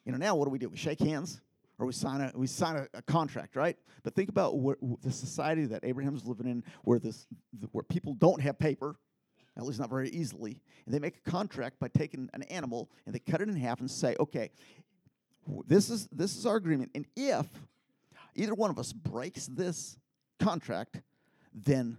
[0.06, 0.70] you know, now what do we do?
[0.70, 1.42] We shake hands
[1.80, 3.78] or we sign a we sign a, a contract, right?
[4.04, 7.28] But think about where, the society that Abraham's living in, where this
[7.72, 8.96] where people don't have paper,
[9.58, 10.62] at least not very easily.
[10.86, 13.80] And they make a contract by taking an animal and they cut it in half
[13.80, 14.52] and say, okay,
[15.66, 16.92] this is this is our agreement.
[16.94, 17.46] And if
[18.36, 19.98] either one of us breaks this
[20.40, 21.02] contract,
[21.54, 21.98] then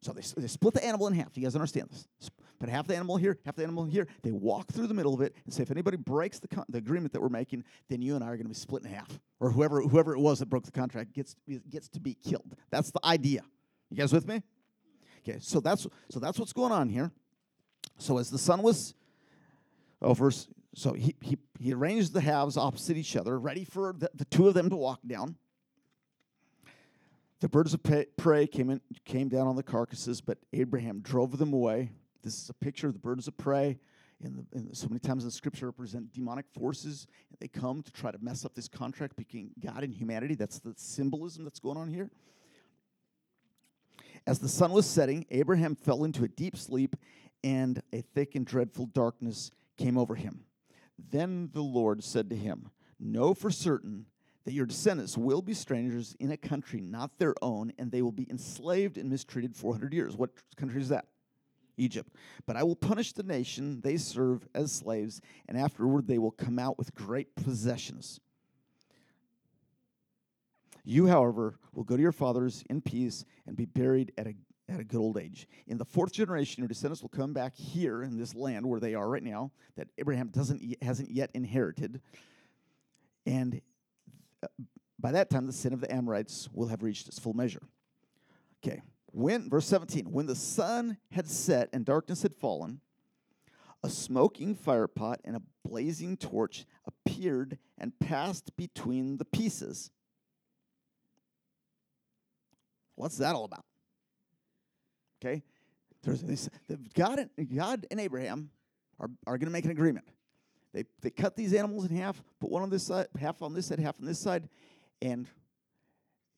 [0.00, 1.36] so they, they split the animal in half.
[1.36, 2.30] You guys understand this?
[2.58, 4.06] Put half the animal here, half the animal here.
[4.22, 6.78] They walk through the middle of it and say, if anybody breaks the, con- the
[6.78, 9.18] agreement that we're making, then you and I are going to be split in half.
[9.40, 11.36] Or whoever whoever it was that broke the contract gets
[11.70, 12.56] gets to be killed.
[12.70, 13.42] That's the idea.
[13.90, 14.42] You guys with me?
[15.22, 17.12] Okay, so that's so that's what's going on here.
[17.98, 18.94] So as the sun was
[20.00, 24.10] oh verse so he he, he arranged the halves opposite each other, ready for the,
[24.14, 25.36] the two of them to walk down.
[27.40, 27.80] The birds of
[28.16, 31.90] prey came in, came down on the carcasses, but Abraham drove them away.
[32.22, 33.80] This is a picture of the birds of prey.
[34.24, 37.08] In the, in the, so many times in scripture represent demonic forces,
[37.40, 40.36] they come to try to mess up this contract between God and humanity.
[40.36, 42.10] That's the symbolism that's going on here.
[44.26, 46.96] As the sun was setting, Abraham fell into a deep sleep,
[47.42, 50.44] and a thick and dreadful darkness came over him.
[51.10, 54.06] Then the Lord said to him, Know for certain
[54.44, 58.12] that your descendants will be strangers in a country not their own, and they will
[58.12, 60.16] be enslaved and mistreated 400 years.
[60.16, 61.06] What country is that?
[61.76, 62.14] Egypt.
[62.46, 66.58] But I will punish the nation they serve as slaves, and afterward they will come
[66.58, 68.20] out with great possessions.
[70.84, 74.34] You, however, will go to your fathers in peace and be buried at a,
[74.68, 75.46] at a good old age.
[75.66, 78.94] In the fourth generation, your descendants will come back here in this land where they
[78.94, 82.00] are right now, that Abraham doesn't hasn't yet inherited.
[83.26, 83.60] And
[84.42, 84.48] uh,
[84.98, 87.62] by that time, the sin of the Amorites will have reached its full measure.
[88.64, 92.80] Okay, when verse 17, when the sun had set and darkness had fallen,
[93.84, 99.90] a smoking firepot and a blazing torch appeared and passed between the pieces.
[103.02, 103.64] What's that all about?
[105.20, 105.42] Okay,
[106.04, 106.48] there's this,
[106.94, 108.50] God, and, God and Abraham
[109.00, 110.06] are, are going to make an agreement.
[110.72, 113.66] They, they cut these animals in half, put one on this side, half on this
[113.66, 114.48] side, half on this side,
[115.00, 115.26] and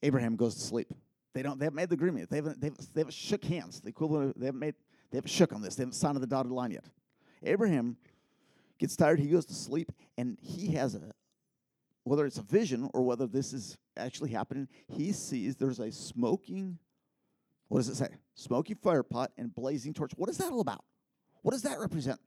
[0.03, 0.89] Abraham goes to sleep.
[1.35, 1.59] They don't.
[1.59, 2.31] They haven't made the agreement.
[2.31, 2.59] They haven't.
[2.63, 3.83] They haven't, they haven't shook hands.
[3.83, 4.35] The equivalent.
[4.35, 4.75] Of, they haven't made.
[5.11, 5.75] They haven't shook on this.
[5.75, 6.87] They haven't signed the dotted line yet.
[7.43, 7.99] Abraham
[8.79, 9.21] gets tired.
[9.21, 11.03] He goes to sleep, and he has a
[12.05, 16.79] whether it's a vision or whether this is actually happening, he sees there's a smoking,
[17.69, 18.09] what does it say?
[18.35, 20.13] Smoking fire pot and blazing torch.
[20.17, 20.85] What is that all about?
[21.43, 22.21] What does that represent?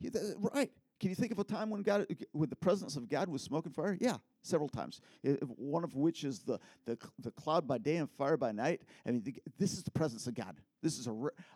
[0.00, 0.70] Yeah, right.
[0.98, 3.66] Can you think of a time when God, when the presence of God was smoke
[3.66, 3.98] and fire?
[4.00, 5.00] Yeah, several times.
[5.56, 8.80] one of which is the, the the cloud by day and fire by night.
[9.06, 10.56] I mean, the, this is the presence of God.
[10.82, 11.12] This is a,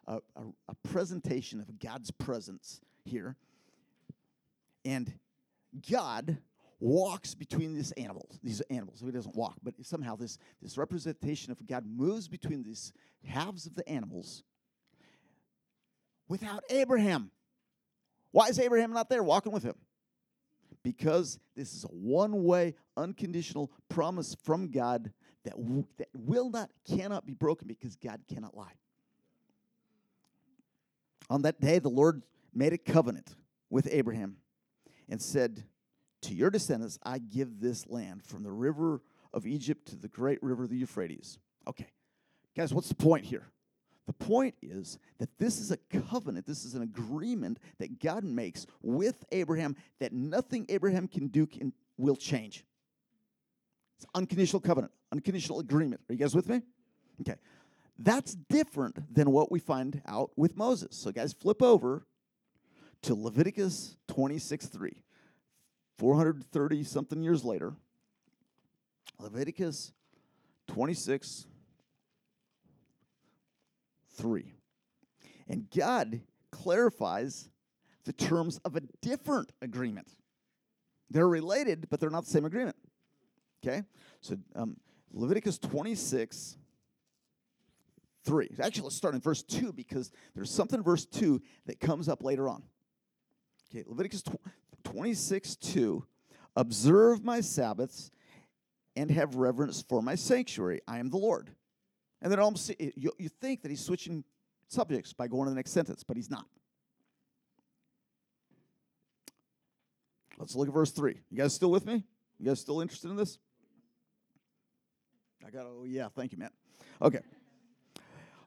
[0.06, 3.36] a, a presentation of God's presence here,
[4.84, 5.10] and
[5.90, 6.36] God
[6.78, 8.38] walks between these animals.
[8.42, 9.00] These animals.
[9.00, 12.92] He doesn't walk, but somehow this this representation of God moves between these
[13.24, 14.42] halves of the animals
[16.28, 17.30] without Abraham.
[18.32, 19.74] Why is Abraham not there walking with him?
[20.82, 25.12] Because this is a one way, unconditional promise from God
[25.44, 28.72] that, w- that will not, cannot be broken because God cannot lie.
[31.28, 32.22] On that day, the Lord
[32.54, 33.36] made a covenant
[33.68, 34.36] with Abraham
[35.08, 35.64] and said,
[36.22, 40.42] To your descendants, I give this land from the river of Egypt to the great
[40.42, 41.38] river, the Euphrates.
[41.68, 41.92] Okay,
[42.56, 43.46] guys, what's the point here?
[44.10, 48.66] The point is that this is a covenant, this is an agreement that God makes
[48.82, 52.64] with Abraham that nothing Abraham can do can, will change.
[53.98, 56.00] It's unconditional covenant, unconditional agreement.
[56.08, 56.60] Are you guys with me?
[57.20, 57.36] Okay.
[58.00, 60.96] That's different than what we find out with Moses.
[60.96, 62.04] So, guys, flip over
[63.02, 65.04] to Leviticus 26 3.
[65.98, 67.74] 430 something years later,
[69.20, 69.92] Leviticus
[70.66, 71.46] 26
[74.20, 74.52] 3.
[75.48, 76.20] And God
[76.52, 77.48] clarifies
[78.04, 80.16] the terms of a different agreement.
[81.10, 82.76] They're related, but they're not the same agreement.
[83.62, 83.82] Okay?
[84.20, 84.76] So um,
[85.12, 86.56] Leviticus 26
[88.22, 88.50] 3.
[88.62, 92.22] Actually, let's start in verse 2 because there's something in verse 2 that comes up
[92.22, 92.62] later on.
[93.70, 94.22] Okay, Leviticus
[94.84, 96.04] 26 2.
[96.56, 98.10] Observe my Sabbaths
[98.94, 100.80] and have reverence for my sanctuary.
[100.86, 101.50] I am the Lord.
[102.22, 104.24] And then almost you, you think that he's switching
[104.68, 106.46] subjects by going to the next sentence, but he's not.
[110.38, 111.20] Let's look at verse 3.
[111.30, 112.04] You guys still with me?
[112.38, 113.38] You guys still interested in this?
[115.46, 116.50] I got, oh, yeah, thank you, man.
[117.02, 117.20] Okay.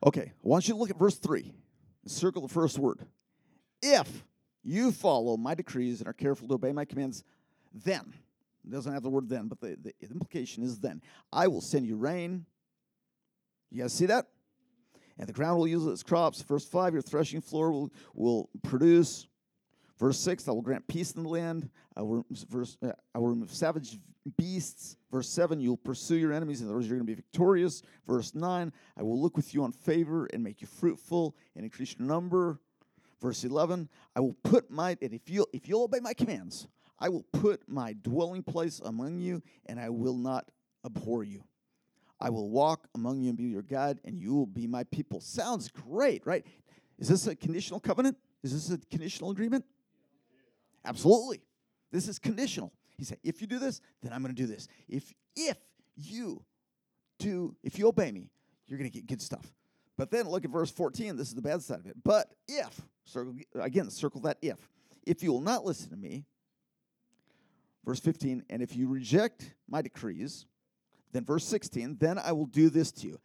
[0.05, 1.53] Okay, I want you to look at verse 3
[2.05, 2.99] circle the first word.
[3.81, 4.23] If
[4.63, 7.23] you follow my decrees and are careful to obey my commands,
[7.73, 8.13] then,
[8.65, 11.85] it doesn't have the word then, but the, the implication is then, I will send
[11.85, 12.45] you rain.
[13.73, 14.27] You guys see that?
[15.17, 16.41] And the ground will yield its crops.
[16.43, 19.27] Verse 5, your threshing floor will, will produce.
[19.97, 21.69] Verse 6, I will grant peace in the land.
[21.97, 23.97] I will, verse, uh, I will remove savage
[24.37, 24.97] beasts.
[25.11, 26.61] Verse 7, you'll pursue your enemies.
[26.61, 27.81] In other words, you're going to be victorious.
[28.07, 31.95] Verse 9, I will look with you on favor and make you fruitful and increase
[31.97, 32.59] your number.
[33.21, 36.67] Verse 11, I will put my, and if you'll, if you'll obey my commands,
[36.99, 40.45] I will put my dwelling place among you, and I will not
[40.85, 41.43] abhor you.
[42.23, 45.19] I will walk among you and be your God, and you will be my people.
[45.19, 46.47] Sounds great, right?
[46.97, 48.15] Is this a conditional covenant?
[48.43, 49.65] Is this a conditional agreement?
[50.85, 51.41] Absolutely.
[51.91, 52.71] This is conditional.
[52.97, 54.69] He said, if you do this, then I'm going to do this.
[54.87, 55.57] If if
[55.97, 56.45] you
[57.19, 58.29] do, if you obey me,
[58.67, 59.53] you're going to get good stuff.
[59.97, 61.17] But then look at verse 14.
[61.17, 61.97] This is the bad side of it.
[62.05, 64.69] But if, circle, again, circle that if.
[65.05, 66.23] If you will not listen to me,
[67.85, 70.45] verse 15, and if you reject my decrees,
[71.13, 73.19] then verse 16, then I will do this to you.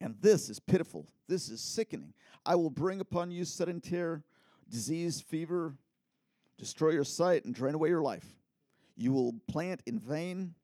[0.00, 1.06] And this is pitiful.
[1.26, 2.12] This is sickening.
[2.46, 4.20] I will bring upon you sedentary,
[4.68, 5.74] disease, fever,
[6.58, 8.26] destroy your sight, and drain away your life.
[8.96, 10.54] You will plant in vain.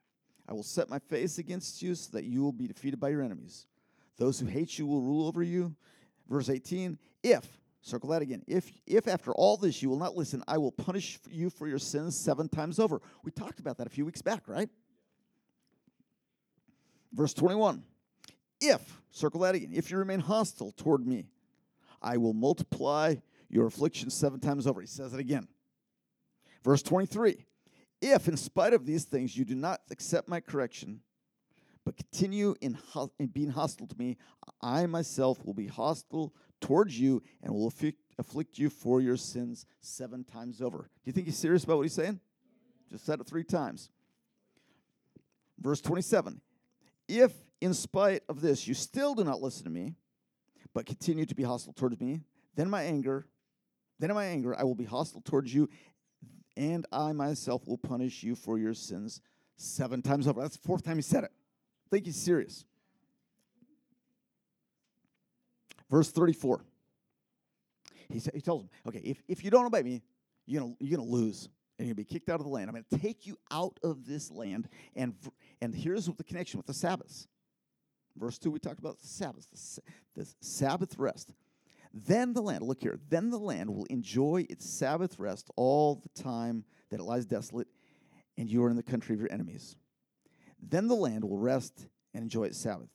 [0.48, 3.22] I will set my face against you so that you will be defeated by your
[3.22, 3.66] enemies.
[4.16, 5.74] Those who hate you will rule over you.
[6.28, 7.46] Verse 18, if,
[7.82, 11.18] circle that again, if, if after all this you will not listen, I will punish
[11.30, 13.00] you for your sins seven times over.
[13.22, 14.68] We talked about that a few weeks back, right?
[17.16, 17.82] Verse 21,
[18.60, 21.24] if, circle that again, if you remain hostile toward me,
[22.02, 23.14] I will multiply
[23.48, 24.82] your affliction seven times over.
[24.82, 25.48] He says it again.
[26.62, 27.46] Verse 23,
[28.02, 31.00] if in spite of these things you do not accept my correction,
[31.86, 34.18] but continue in, ho- in being hostile to me,
[34.60, 39.64] I myself will be hostile towards you and will afflict, afflict you for your sins
[39.80, 40.78] seven times over.
[40.78, 42.20] Do you think he's serious about what he's saying?
[42.90, 43.88] Just said it three times.
[45.58, 46.42] Verse 27
[47.08, 49.94] If in spite of this you still do not listen to me,
[50.74, 52.20] but continue to be hostile towards me,
[52.54, 53.26] then my anger,
[53.98, 55.68] then in my anger I will be hostile towards you,
[56.56, 59.20] and I myself will punish you for your sins
[59.56, 60.40] seven times over.
[60.40, 61.32] That's the fourth time he said it
[61.90, 62.64] think he's serious.
[65.90, 66.64] Verse 34.
[68.12, 70.02] He, sa- he tells him, okay, if, if you don't obey me,
[70.46, 72.68] you're going you're gonna lose and to be kicked out of the land.
[72.68, 74.68] I'm going to take you out of this land.
[74.94, 75.14] And,
[75.60, 77.28] and here's the connection with the Sabbaths.
[78.16, 79.46] Verse 2, we talked about the Sabbath,
[80.14, 81.32] the Sabbath rest.
[81.92, 86.22] Then the land, look here, then the land will enjoy its Sabbath rest all the
[86.22, 87.68] time that it lies desolate,
[88.36, 89.76] and you are in the country of your enemies.
[90.60, 92.88] Then the land will rest and enjoy its Sabbath.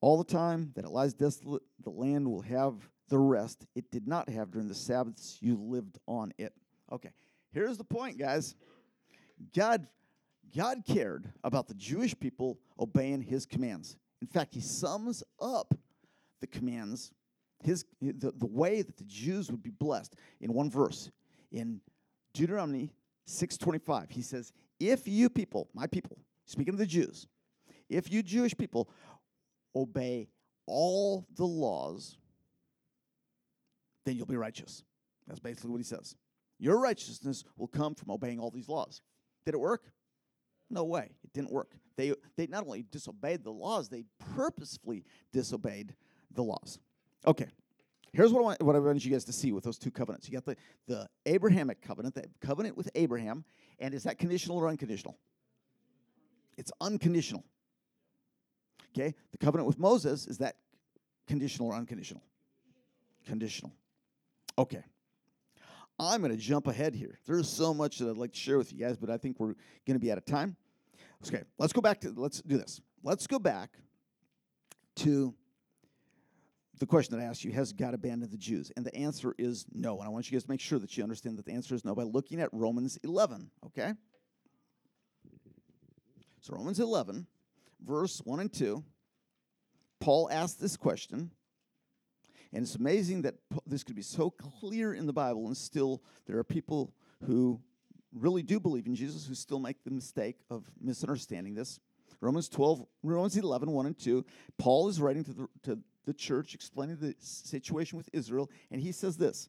[0.00, 4.06] All the time that it lies desolate, the land will have the rest it did
[4.06, 6.52] not have during the Sabbaths you lived on it.
[6.92, 7.10] Okay,
[7.52, 8.54] here's the point, guys.
[9.54, 9.86] God,
[10.56, 13.96] God cared about the Jewish people obeying his commands.
[14.20, 15.74] In fact, he sums up
[16.40, 17.12] the commands,
[17.62, 21.10] his, the, the way that the Jews would be blessed in one verse.
[21.52, 21.80] In
[22.34, 22.92] Deuteronomy
[23.28, 27.26] 6.25, he says, if you people, my people, speaking of the Jews,
[27.88, 28.88] if you Jewish people
[29.74, 30.28] obey
[30.66, 32.18] all the laws,
[34.08, 34.82] then you'll be righteous.
[35.26, 36.16] That's basically what he says.
[36.58, 39.02] Your righteousness will come from obeying all these laws.
[39.44, 39.92] Did it work?
[40.70, 41.10] No way.
[41.22, 41.72] It didn't work.
[41.96, 44.04] They, they not only disobeyed the laws, they
[44.34, 45.94] purposefully disobeyed
[46.34, 46.78] the laws.
[47.26, 47.48] Okay.
[48.12, 50.28] Here's what I, want, what I want you guys to see with those two covenants.
[50.28, 50.56] You got the,
[50.86, 53.44] the Abrahamic covenant, the covenant with Abraham,
[53.78, 55.18] and is that conditional or unconditional?
[56.56, 57.44] It's unconditional.
[58.96, 59.14] Okay?
[59.32, 60.56] The covenant with Moses, is that
[61.26, 62.22] conditional or unconditional?
[63.26, 63.72] Conditional.
[64.58, 64.82] Okay.
[66.00, 67.18] I'm going to jump ahead here.
[67.26, 69.54] There's so much that I'd like to share with you guys, but I think we're
[69.86, 70.56] going to be out of time.
[71.26, 72.80] Okay, let's go back to, let's do this.
[73.02, 73.70] Let's go back
[74.96, 75.34] to
[76.78, 78.70] the question that I asked you Has God abandoned the Jews?
[78.76, 79.98] And the answer is no.
[79.98, 81.84] And I want you guys to make sure that you understand that the answer is
[81.84, 83.94] no by looking at Romans 11, okay?
[86.40, 87.26] So, Romans 11,
[87.84, 88.84] verse 1 and 2,
[90.00, 91.32] Paul asked this question.
[92.52, 93.34] And it's amazing that
[93.66, 96.94] this could be so clear in the Bible, and still there are people
[97.26, 97.60] who
[98.14, 101.78] really do believe in Jesus who still make the mistake of misunderstanding this.
[102.20, 104.24] Romans 12, Romans 11, 1 and 2.
[104.56, 108.92] Paul is writing to the, to the church explaining the situation with Israel, and he
[108.92, 109.48] says this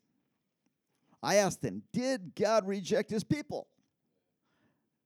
[1.24, 3.68] I asked him, Did God reject his people?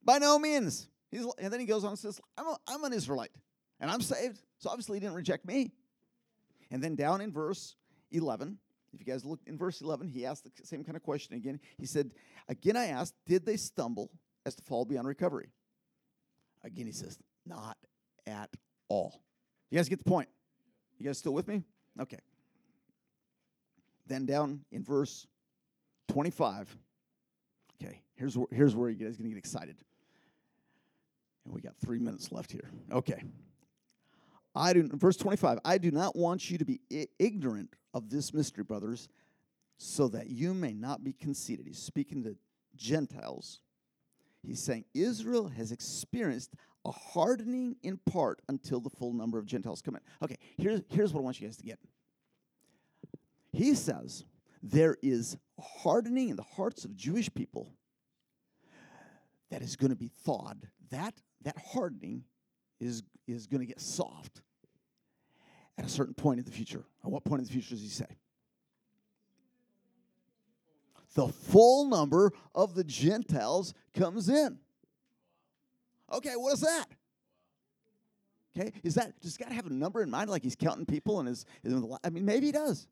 [0.03, 0.89] By no means.
[1.11, 3.31] He's, and then he goes on and says, I'm, a, I'm an Israelite,
[3.79, 5.71] and I'm saved, so obviously he didn't reject me.
[6.71, 7.75] And then down in verse
[8.13, 8.57] 11,
[8.93, 11.59] if you guys look in verse 11, he asked the same kind of question again.
[11.77, 12.11] He said,
[12.47, 14.11] Again, I asked, Did they stumble
[14.45, 15.49] as to fall beyond recovery?
[16.63, 17.77] Again, he says, Not
[18.27, 18.49] at
[18.89, 19.21] all.
[19.71, 20.29] You guys get the point?
[20.99, 21.63] You guys still with me?
[21.99, 22.19] Okay.
[24.05, 25.25] Then down in verse
[26.09, 26.75] 25.
[27.81, 29.77] Okay, here's where, here's where you guys going to get excited.
[31.45, 32.69] And we got three minutes left here.
[32.91, 33.23] Okay.
[34.55, 38.33] I do, verse 25, I do not want you to be I- ignorant of this
[38.33, 39.09] mystery, brothers,
[39.77, 41.65] so that you may not be conceited.
[41.65, 42.35] He's speaking to
[42.75, 43.61] Gentiles.
[44.45, 46.53] He's saying Israel has experienced
[46.85, 50.01] a hardening in part until the full number of Gentiles come in.
[50.21, 51.79] Okay, here's, here's what I want you guys to get.
[53.51, 54.25] He says
[54.61, 57.73] there is hardening in the hearts of Jewish people
[59.49, 60.67] that is going to be thawed.
[60.89, 62.23] That, that hardening
[62.79, 64.41] is, is going to get soft
[65.77, 66.83] at a certain point in the future.
[67.03, 68.05] At what point in the future does he say?
[71.15, 74.57] The full number of the Gentiles comes in.
[76.11, 76.85] Okay, what is that?
[78.57, 81.29] Okay, is that does God have a number in mind, like He's counting people and
[81.29, 81.45] is?
[82.03, 82.87] I mean, maybe He does.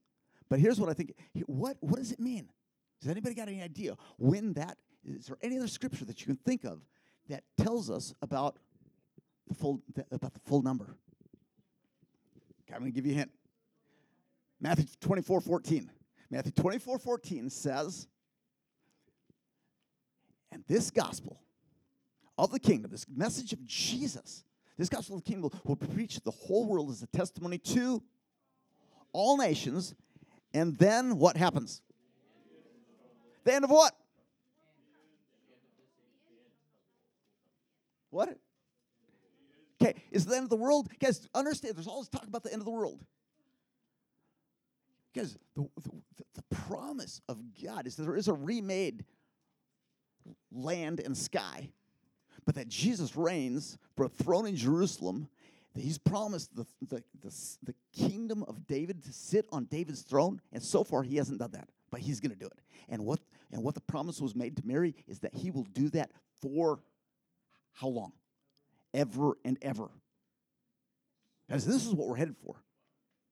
[0.50, 1.14] But here's what I think.
[1.46, 2.50] What what does it mean?
[3.00, 4.78] Does anybody got any idea when that?
[5.04, 6.82] Is there any other scripture that you can think of
[7.30, 8.58] that tells us about
[9.48, 10.96] the full uh, about the full number?
[12.64, 13.32] Okay, I'm going to give you a hint.
[14.60, 15.92] Matthew 24, 14.
[16.30, 18.08] Matthew 24, 14 says,
[20.52, 21.42] and this gospel
[22.38, 24.44] of the kingdom, this message of Jesus,
[24.78, 28.02] this gospel of the kingdom will, will preach the whole world as a testimony to
[29.14, 29.94] all nations.
[30.54, 31.82] And then what happens?
[33.44, 33.94] The end of what?
[38.10, 38.38] What?
[39.82, 40.90] Okay, is the end of the world?
[41.00, 43.04] Guys, understand there's always talk about the end of the world.
[45.16, 45.92] Guys, the, the,
[46.36, 49.06] the promise of God is that there is a remade
[50.52, 51.70] land and sky
[52.46, 55.28] but that Jesus reigns for a throne in Jerusalem.
[55.76, 60.62] He's promised the, the, the, the, kingdom of David to sit on David's throne, and
[60.62, 62.60] so far he hasn't done that, but he's going to do it.
[62.90, 63.20] And what,
[63.52, 66.12] and what the promise was made to Mary is that he will do that
[66.42, 66.80] for
[67.74, 68.14] how long?
[68.94, 69.90] Ever and ever.
[71.50, 72.56] Guys, this is what we're headed for.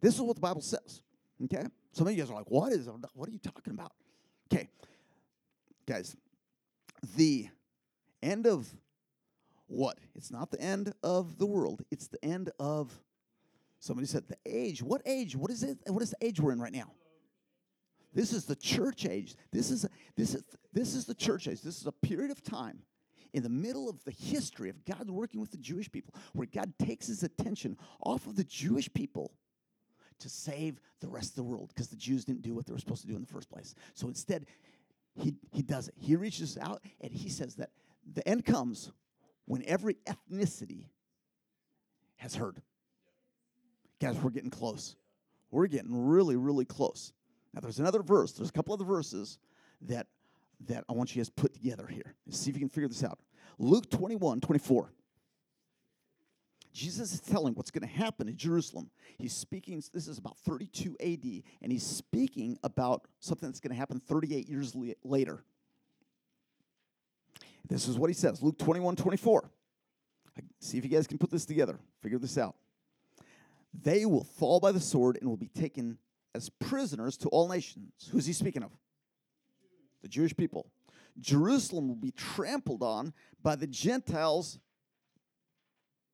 [0.01, 1.01] This is what the Bible says.
[1.45, 1.63] Okay?
[1.91, 3.93] Some of you guys are like, what is what are you talking about?
[4.51, 4.69] Okay.
[5.87, 6.15] Guys,
[7.15, 7.47] the
[8.21, 8.67] end of
[9.67, 9.97] what?
[10.15, 11.83] It's not the end of the world.
[11.91, 12.91] It's the end of
[13.79, 14.83] somebody said the age.
[14.83, 15.35] What age?
[15.35, 15.77] What is it?
[15.87, 16.91] What is the age we're in right now?
[18.13, 19.35] This is the church age.
[19.51, 20.43] This is this is
[20.73, 21.61] this is the church age.
[21.61, 22.79] This is a period of time
[23.33, 26.73] in the middle of the history of God working with the Jewish people where God
[26.79, 29.31] takes his attention off of the Jewish people
[30.19, 32.79] to save the rest of the world because the Jews didn't do what they were
[32.79, 33.73] supposed to do in the first place.
[33.93, 34.45] So instead,
[35.15, 35.95] he, he does it.
[35.97, 37.69] He reaches out and he says that
[38.13, 38.91] the end comes
[39.45, 40.85] when every ethnicity
[42.17, 42.61] has heard.
[43.99, 44.95] Guys, we're getting close.
[45.51, 47.11] We're getting really, really close.
[47.53, 48.33] Now, there's another verse.
[48.33, 49.39] There's a couple other verses
[49.81, 50.07] that
[50.67, 52.15] that I want you guys to put together here.
[52.25, 53.19] Let's see if you can figure this out.
[53.57, 54.91] Luke 21, 24.
[56.71, 58.89] Jesus is telling what's going to happen in Jerusalem.
[59.17, 63.77] He's speaking, this is about 32 AD, and he's speaking about something that's going to
[63.77, 65.43] happen 38 years later.
[67.67, 69.49] This is what he says Luke 21 24.
[70.59, 72.55] See if you guys can put this together, figure this out.
[73.73, 75.97] They will fall by the sword and will be taken
[76.33, 78.09] as prisoners to all nations.
[78.11, 78.71] Who's he speaking of?
[80.01, 80.67] The Jewish people.
[81.19, 84.59] Jerusalem will be trampled on by the Gentiles.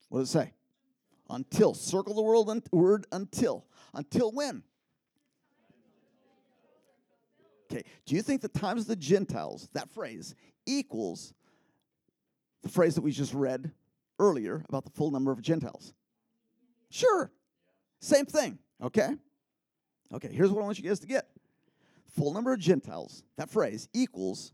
[0.09, 0.53] What does it say?
[1.29, 1.73] Until.
[1.73, 3.65] Circle the word, word until.
[3.93, 4.63] Until when?
[7.71, 11.33] Okay, do you think the times of the Gentiles, that phrase, equals
[12.61, 13.71] the phrase that we just read
[14.19, 15.93] earlier about the full number of Gentiles?
[16.91, 17.31] Sure.
[17.99, 19.15] Same thing, okay?
[20.13, 21.27] Okay, here's what I want you guys to get
[22.16, 24.53] full number of Gentiles, that phrase, equals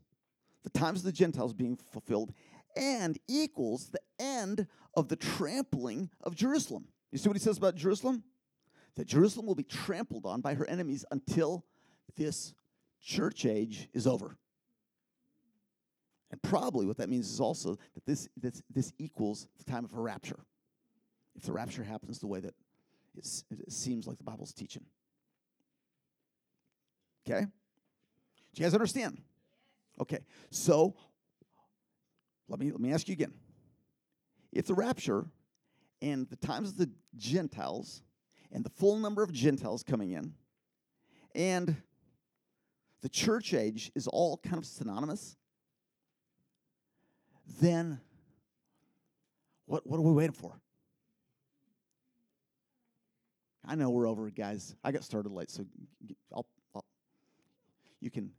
[0.63, 2.33] the times of the Gentiles being fulfilled
[2.75, 6.87] and equals the end of the trampling of Jerusalem.
[7.11, 8.23] You see what he says about Jerusalem?
[8.95, 11.65] That Jerusalem will be trampled on by her enemies until
[12.15, 12.53] this
[13.01, 14.37] church age is over.
[16.29, 19.93] And probably what that means is also that this, this, this equals the time of
[19.93, 20.39] a rapture.
[21.35, 22.53] If the rapture happens the way that
[23.17, 24.85] it seems like the Bible's teaching.
[27.25, 27.41] Okay?
[27.41, 29.21] Do you guys understand?
[29.99, 30.19] Okay,
[30.49, 30.95] so
[32.47, 33.33] let me, let me ask you again.
[34.51, 35.25] If the rapture
[36.01, 38.01] and the times of the Gentiles
[38.51, 40.33] and the full number of Gentiles coming in
[41.35, 41.75] and
[43.01, 45.37] the church age is all kind of synonymous,
[47.61, 47.99] then
[49.65, 50.59] what, what are we waiting for?
[53.65, 54.75] I know we're over, guys.
[54.83, 55.65] I got started late, so
[56.33, 56.45] I'll,
[58.01, 58.31] you can,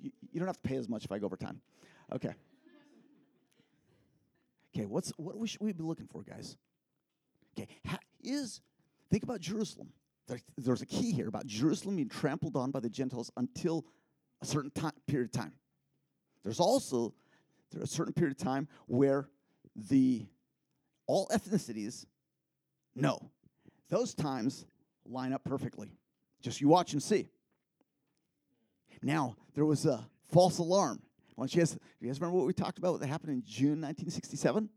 [0.00, 1.60] you, you don't have to pay as much if I go over time.
[2.12, 2.32] Okay.
[4.74, 6.56] Okay, what's what we should we be looking for, guys?
[7.54, 7.68] Okay,
[8.22, 8.62] is
[9.10, 9.88] think about Jerusalem.
[10.26, 13.84] There, there's a key here about Jerusalem being trampled on by the Gentiles until
[14.40, 15.52] a certain time, period of time.
[16.42, 17.12] There's also
[17.70, 19.28] there's a certain period of time where
[19.76, 20.26] the
[21.06, 22.06] all ethnicities
[22.94, 23.18] no
[23.88, 24.66] those times
[25.06, 25.90] line up perfectly
[26.40, 27.28] just you watch and see
[29.02, 31.00] now there was a false alarm
[31.36, 34.68] don't you guys, you guys remember what we talked about that happened in june 1967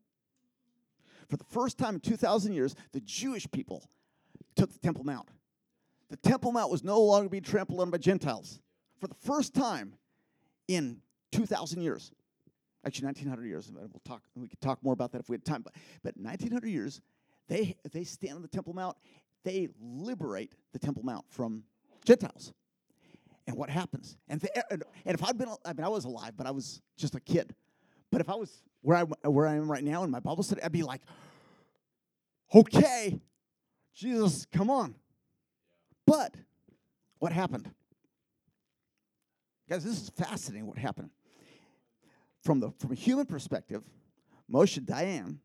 [1.29, 3.89] for the first time in 2000 years the jewish people
[4.55, 5.29] took the temple mount
[6.09, 8.59] the temple mount was no longer being trampled on by gentiles
[8.99, 9.93] for the first time
[10.67, 11.01] in
[11.31, 12.11] 2,000 years.
[12.85, 13.71] Actually, 1,900 years.
[13.73, 14.21] We'll talk.
[14.35, 15.63] We could talk more about that if we had time.
[15.63, 15.73] But,
[16.03, 17.01] but 1,900 years,
[17.47, 18.95] they they stand on the Temple Mount.
[19.43, 21.63] They liberate the Temple Mount from
[22.03, 22.53] Gentiles.
[23.47, 24.17] And what happens?
[24.27, 27.15] And, and, and if I'd been, I mean, I was alive, but I was just
[27.15, 27.53] a kid.
[28.11, 30.61] But if I was where I where I am right now in my Bible study,
[30.63, 31.01] I'd be like,
[32.53, 33.19] okay,
[33.93, 34.95] Jesus, come on.
[36.05, 36.35] But
[37.19, 37.69] what happened?
[39.69, 41.09] Guys, this is fascinating what happened.
[42.43, 43.81] From, the, from a human perspective,
[44.51, 45.37] Moshe Dayan,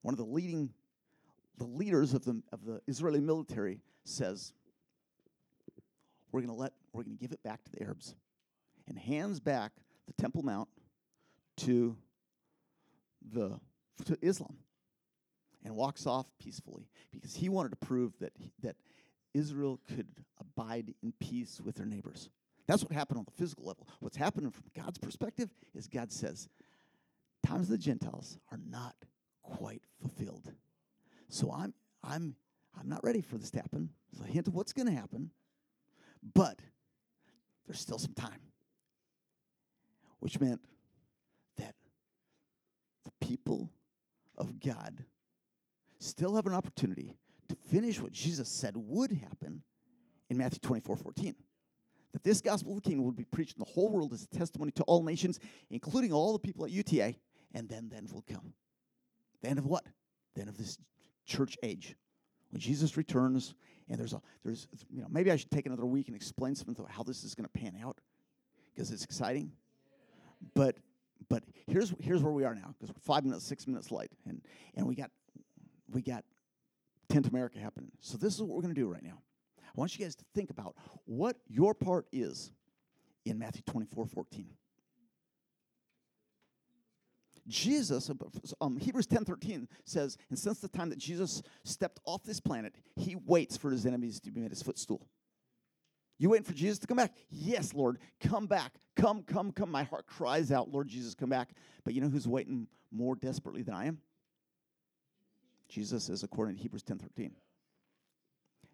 [0.00, 0.70] one of the leading
[1.58, 4.52] the leaders of the, of the Israeli military, says,
[6.32, 8.14] We're going to let, we're going to give it back to the Arabs.
[8.86, 9.72] And hands back
[10.06, 10.68] the Temple Mount
[11.58, 11.96] to,
[13.32, 13.58] the,
[14.04, 14.56] to Islam
[15.64, 18.32] and walks off peacefully because he wanted to prove that,
[18.62, 18.76] that
[19.32, 20.06] Israel could
[20.38, 22.28] abide in peace with their neighbors.
[22.66, 23.88] That's what happened on the physical level.
[24.00, 26.48] What's happening from God's perspective is God says,
[27.44, 28.94] times of the Gentiles are not
[29.42, 30.52] quite fulfilled.
[31.28, 32.36] So I'm I'm
[32.78, 33.90] I'm not ready for this to happen.
[34.12, 35.30] It's a hint of what's going to happen,
[36.34, 36.58] but
[37.66, 38.40] there's still some time.
[40.20, 40.60] Which meant
[41.58, 41.74] that
[43.04, 43.70] the people
[44.36, 45.04] of God
[45.98, 47.14] still have an opportunity
[47.48, 49.62] to finish what Jesus said would happen
[50.30, 51.34] in Matthew 24 14
[52.14, 54.28] that this gospel of the kingdom would be preached in the whole world as a
[54.28, 55.40] testimony to all nations,
[55.70, 57.16] including all the people at UTA,
[57.54, 58.54] and then then will come.
[59.42, 59.84] The end of what?
[60.34, 60.78] The end of this
[61.26, 61.96] church age.
[62.50, 63.54] When Jesus returns,
[63.88, 66.74] and there's a there's you know, maybe I should take another week and explain something
[66.88, 68.00] how this is going to pan out,
[68.74, 69.52] because it's exciting.
[70.54, 70.76] But
[71.28, 74.40] but here's here's where we are now, because we're five minutes, six minutes late, and
[74.74, 75.10] and we got
[75.92, 76.24] we got
[77.08, 77.92] Tent America happening.
[78.00, 79.22] So this is what we're going to do right now.
[79.58, 82.52] I want you guys to think about what your part is
[83.24, 84.46] in Matthew 24 14.
[87.46, 88.10] Jesus,
[88.60, 92.74] um, Hebrews 10 13 says, and since the time that Jesus stepped off this planet,
[92.96, 95.06] he waits for his enemies to be made his footstool.
[96.18, 97.12] You waiting for Jesus to come back?
[97.28, 98.74] Yes, Lord, come back.
[98.96, 99.70] Come, come, come.
[99.70, 101.50] My heart cries out, Lord Jesus, come back.
[101.84, 103.98] But you know who's waiting more desperately than I am?
[105.68, 107.32] Jesus is, according to Hebrews 10 13.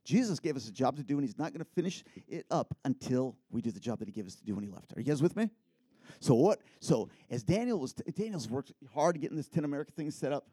[0.04, 2.76] Jesus gave us a job to do, and He's not going to finish it up
[2.84, 4.92] until we do the job that He gave us to do when He left.
[4.96, 5.50] Are you guys with me?
[6.18, 6.60] So what?
[6.80, 10.48] So as Daniel was, Daniel's worked hard getting this Tent America thing set up,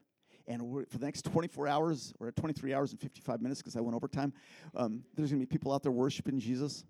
[0.47, 3.95] and for the next 24 hours, or 23 hours and 55 minutes, because I went
[3.95, 4.34] overtime,
[4.76, 6.86] um, there's going to be people out there worshiping Jesus,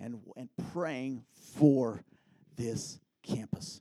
[0.00, 1.24] and and praying
[1.54, 2.02] for
[2.56, 3.80] this campus.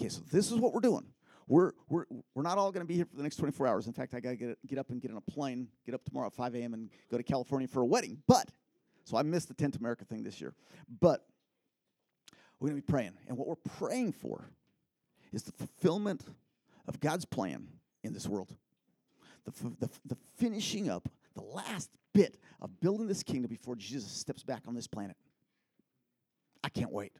[0.00, 1.06] Okay, so this is what we're doing
[1.46, 3.86] we're, we're, we're not all going to be here for the next 24 hours.
[3.86, 6.04] In fact, I got to get, get up and get on a plane, get up
[6.04, 6.74] tomorrow at 5 a.m.
[6.74, 8.18] and go to California for a wedding.
[8.26, 8.48] But,
[9.04, 10.54] so I missed the Tent America thing this year.
[11.00, 11.26] But
[12.64, 13.12] we're going to be praying.
[13.28, 14.48] And what we're praying for
[15.34, 16.24] is the fulfillment
[16.88, 17.68] of God's plan
[18.02, 18.54] in this world.
[19.44, 19.50] The,
[19.80, 24.62] the, the finishing up, the last bit of building this kingdom before Jesus steps back
[24.66, 25.14] on this planet.
[26.62, 27.12] I can't wait.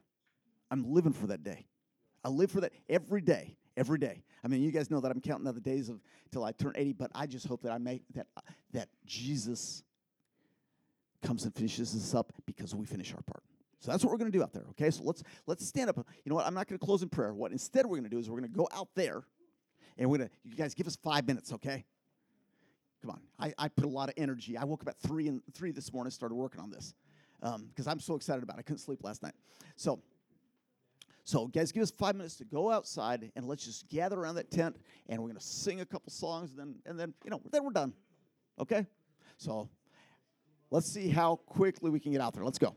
[0.71, 1.67] I'm living for that day.
[2.23, 4.23] I live for that every day, every day.
[4.43, 6.93] I mean, you guys know that I'm counting the days of till I turn 80,
[6.93, 8.25] but I just hope that I make that
[8.73, 9.83] that Jesus
[11.21, 13.43] comes and finishes this up because we finish our part.
[13.79, 14.65] So that's what we're going to do out there.
[14.71, 15.97] Okay, so let's let's stand up.
[15.97, 16.47] You know what?
[16.47, 17.33] I'm not going to close in prayer.
[17.33, 19.23] What instead we're going to do is we're going to go out there,
[19.97, 20.35] and we're going to.
[20.43, 21.85] You guys give us five minutes, okay?
[23.01, 23.21] Come on.
[23.37, 24.57] I, I put a lot of energy.
[24.57, 26.95] I woke up at three and three this morning, started working on this
[27.43, 28.61] um, because I'm so excited about it.
[28.61, 29.33] I couldn't sleep last night.
[29.75, 30.01] So,
[31.23, 34.51] so guys, give us five minutes to go outside and let's just gather around that
[34.51, 37.63] tent and we're gonna sing a couple songs and then and then you know then
[37.63, 37.93] we're done.
[38.59, 38.85] Okay?
[39.37, 39.69] So
[40.71, 42.43] let's see how quickly we can get out there.
[42.43, 42.75] Let's go.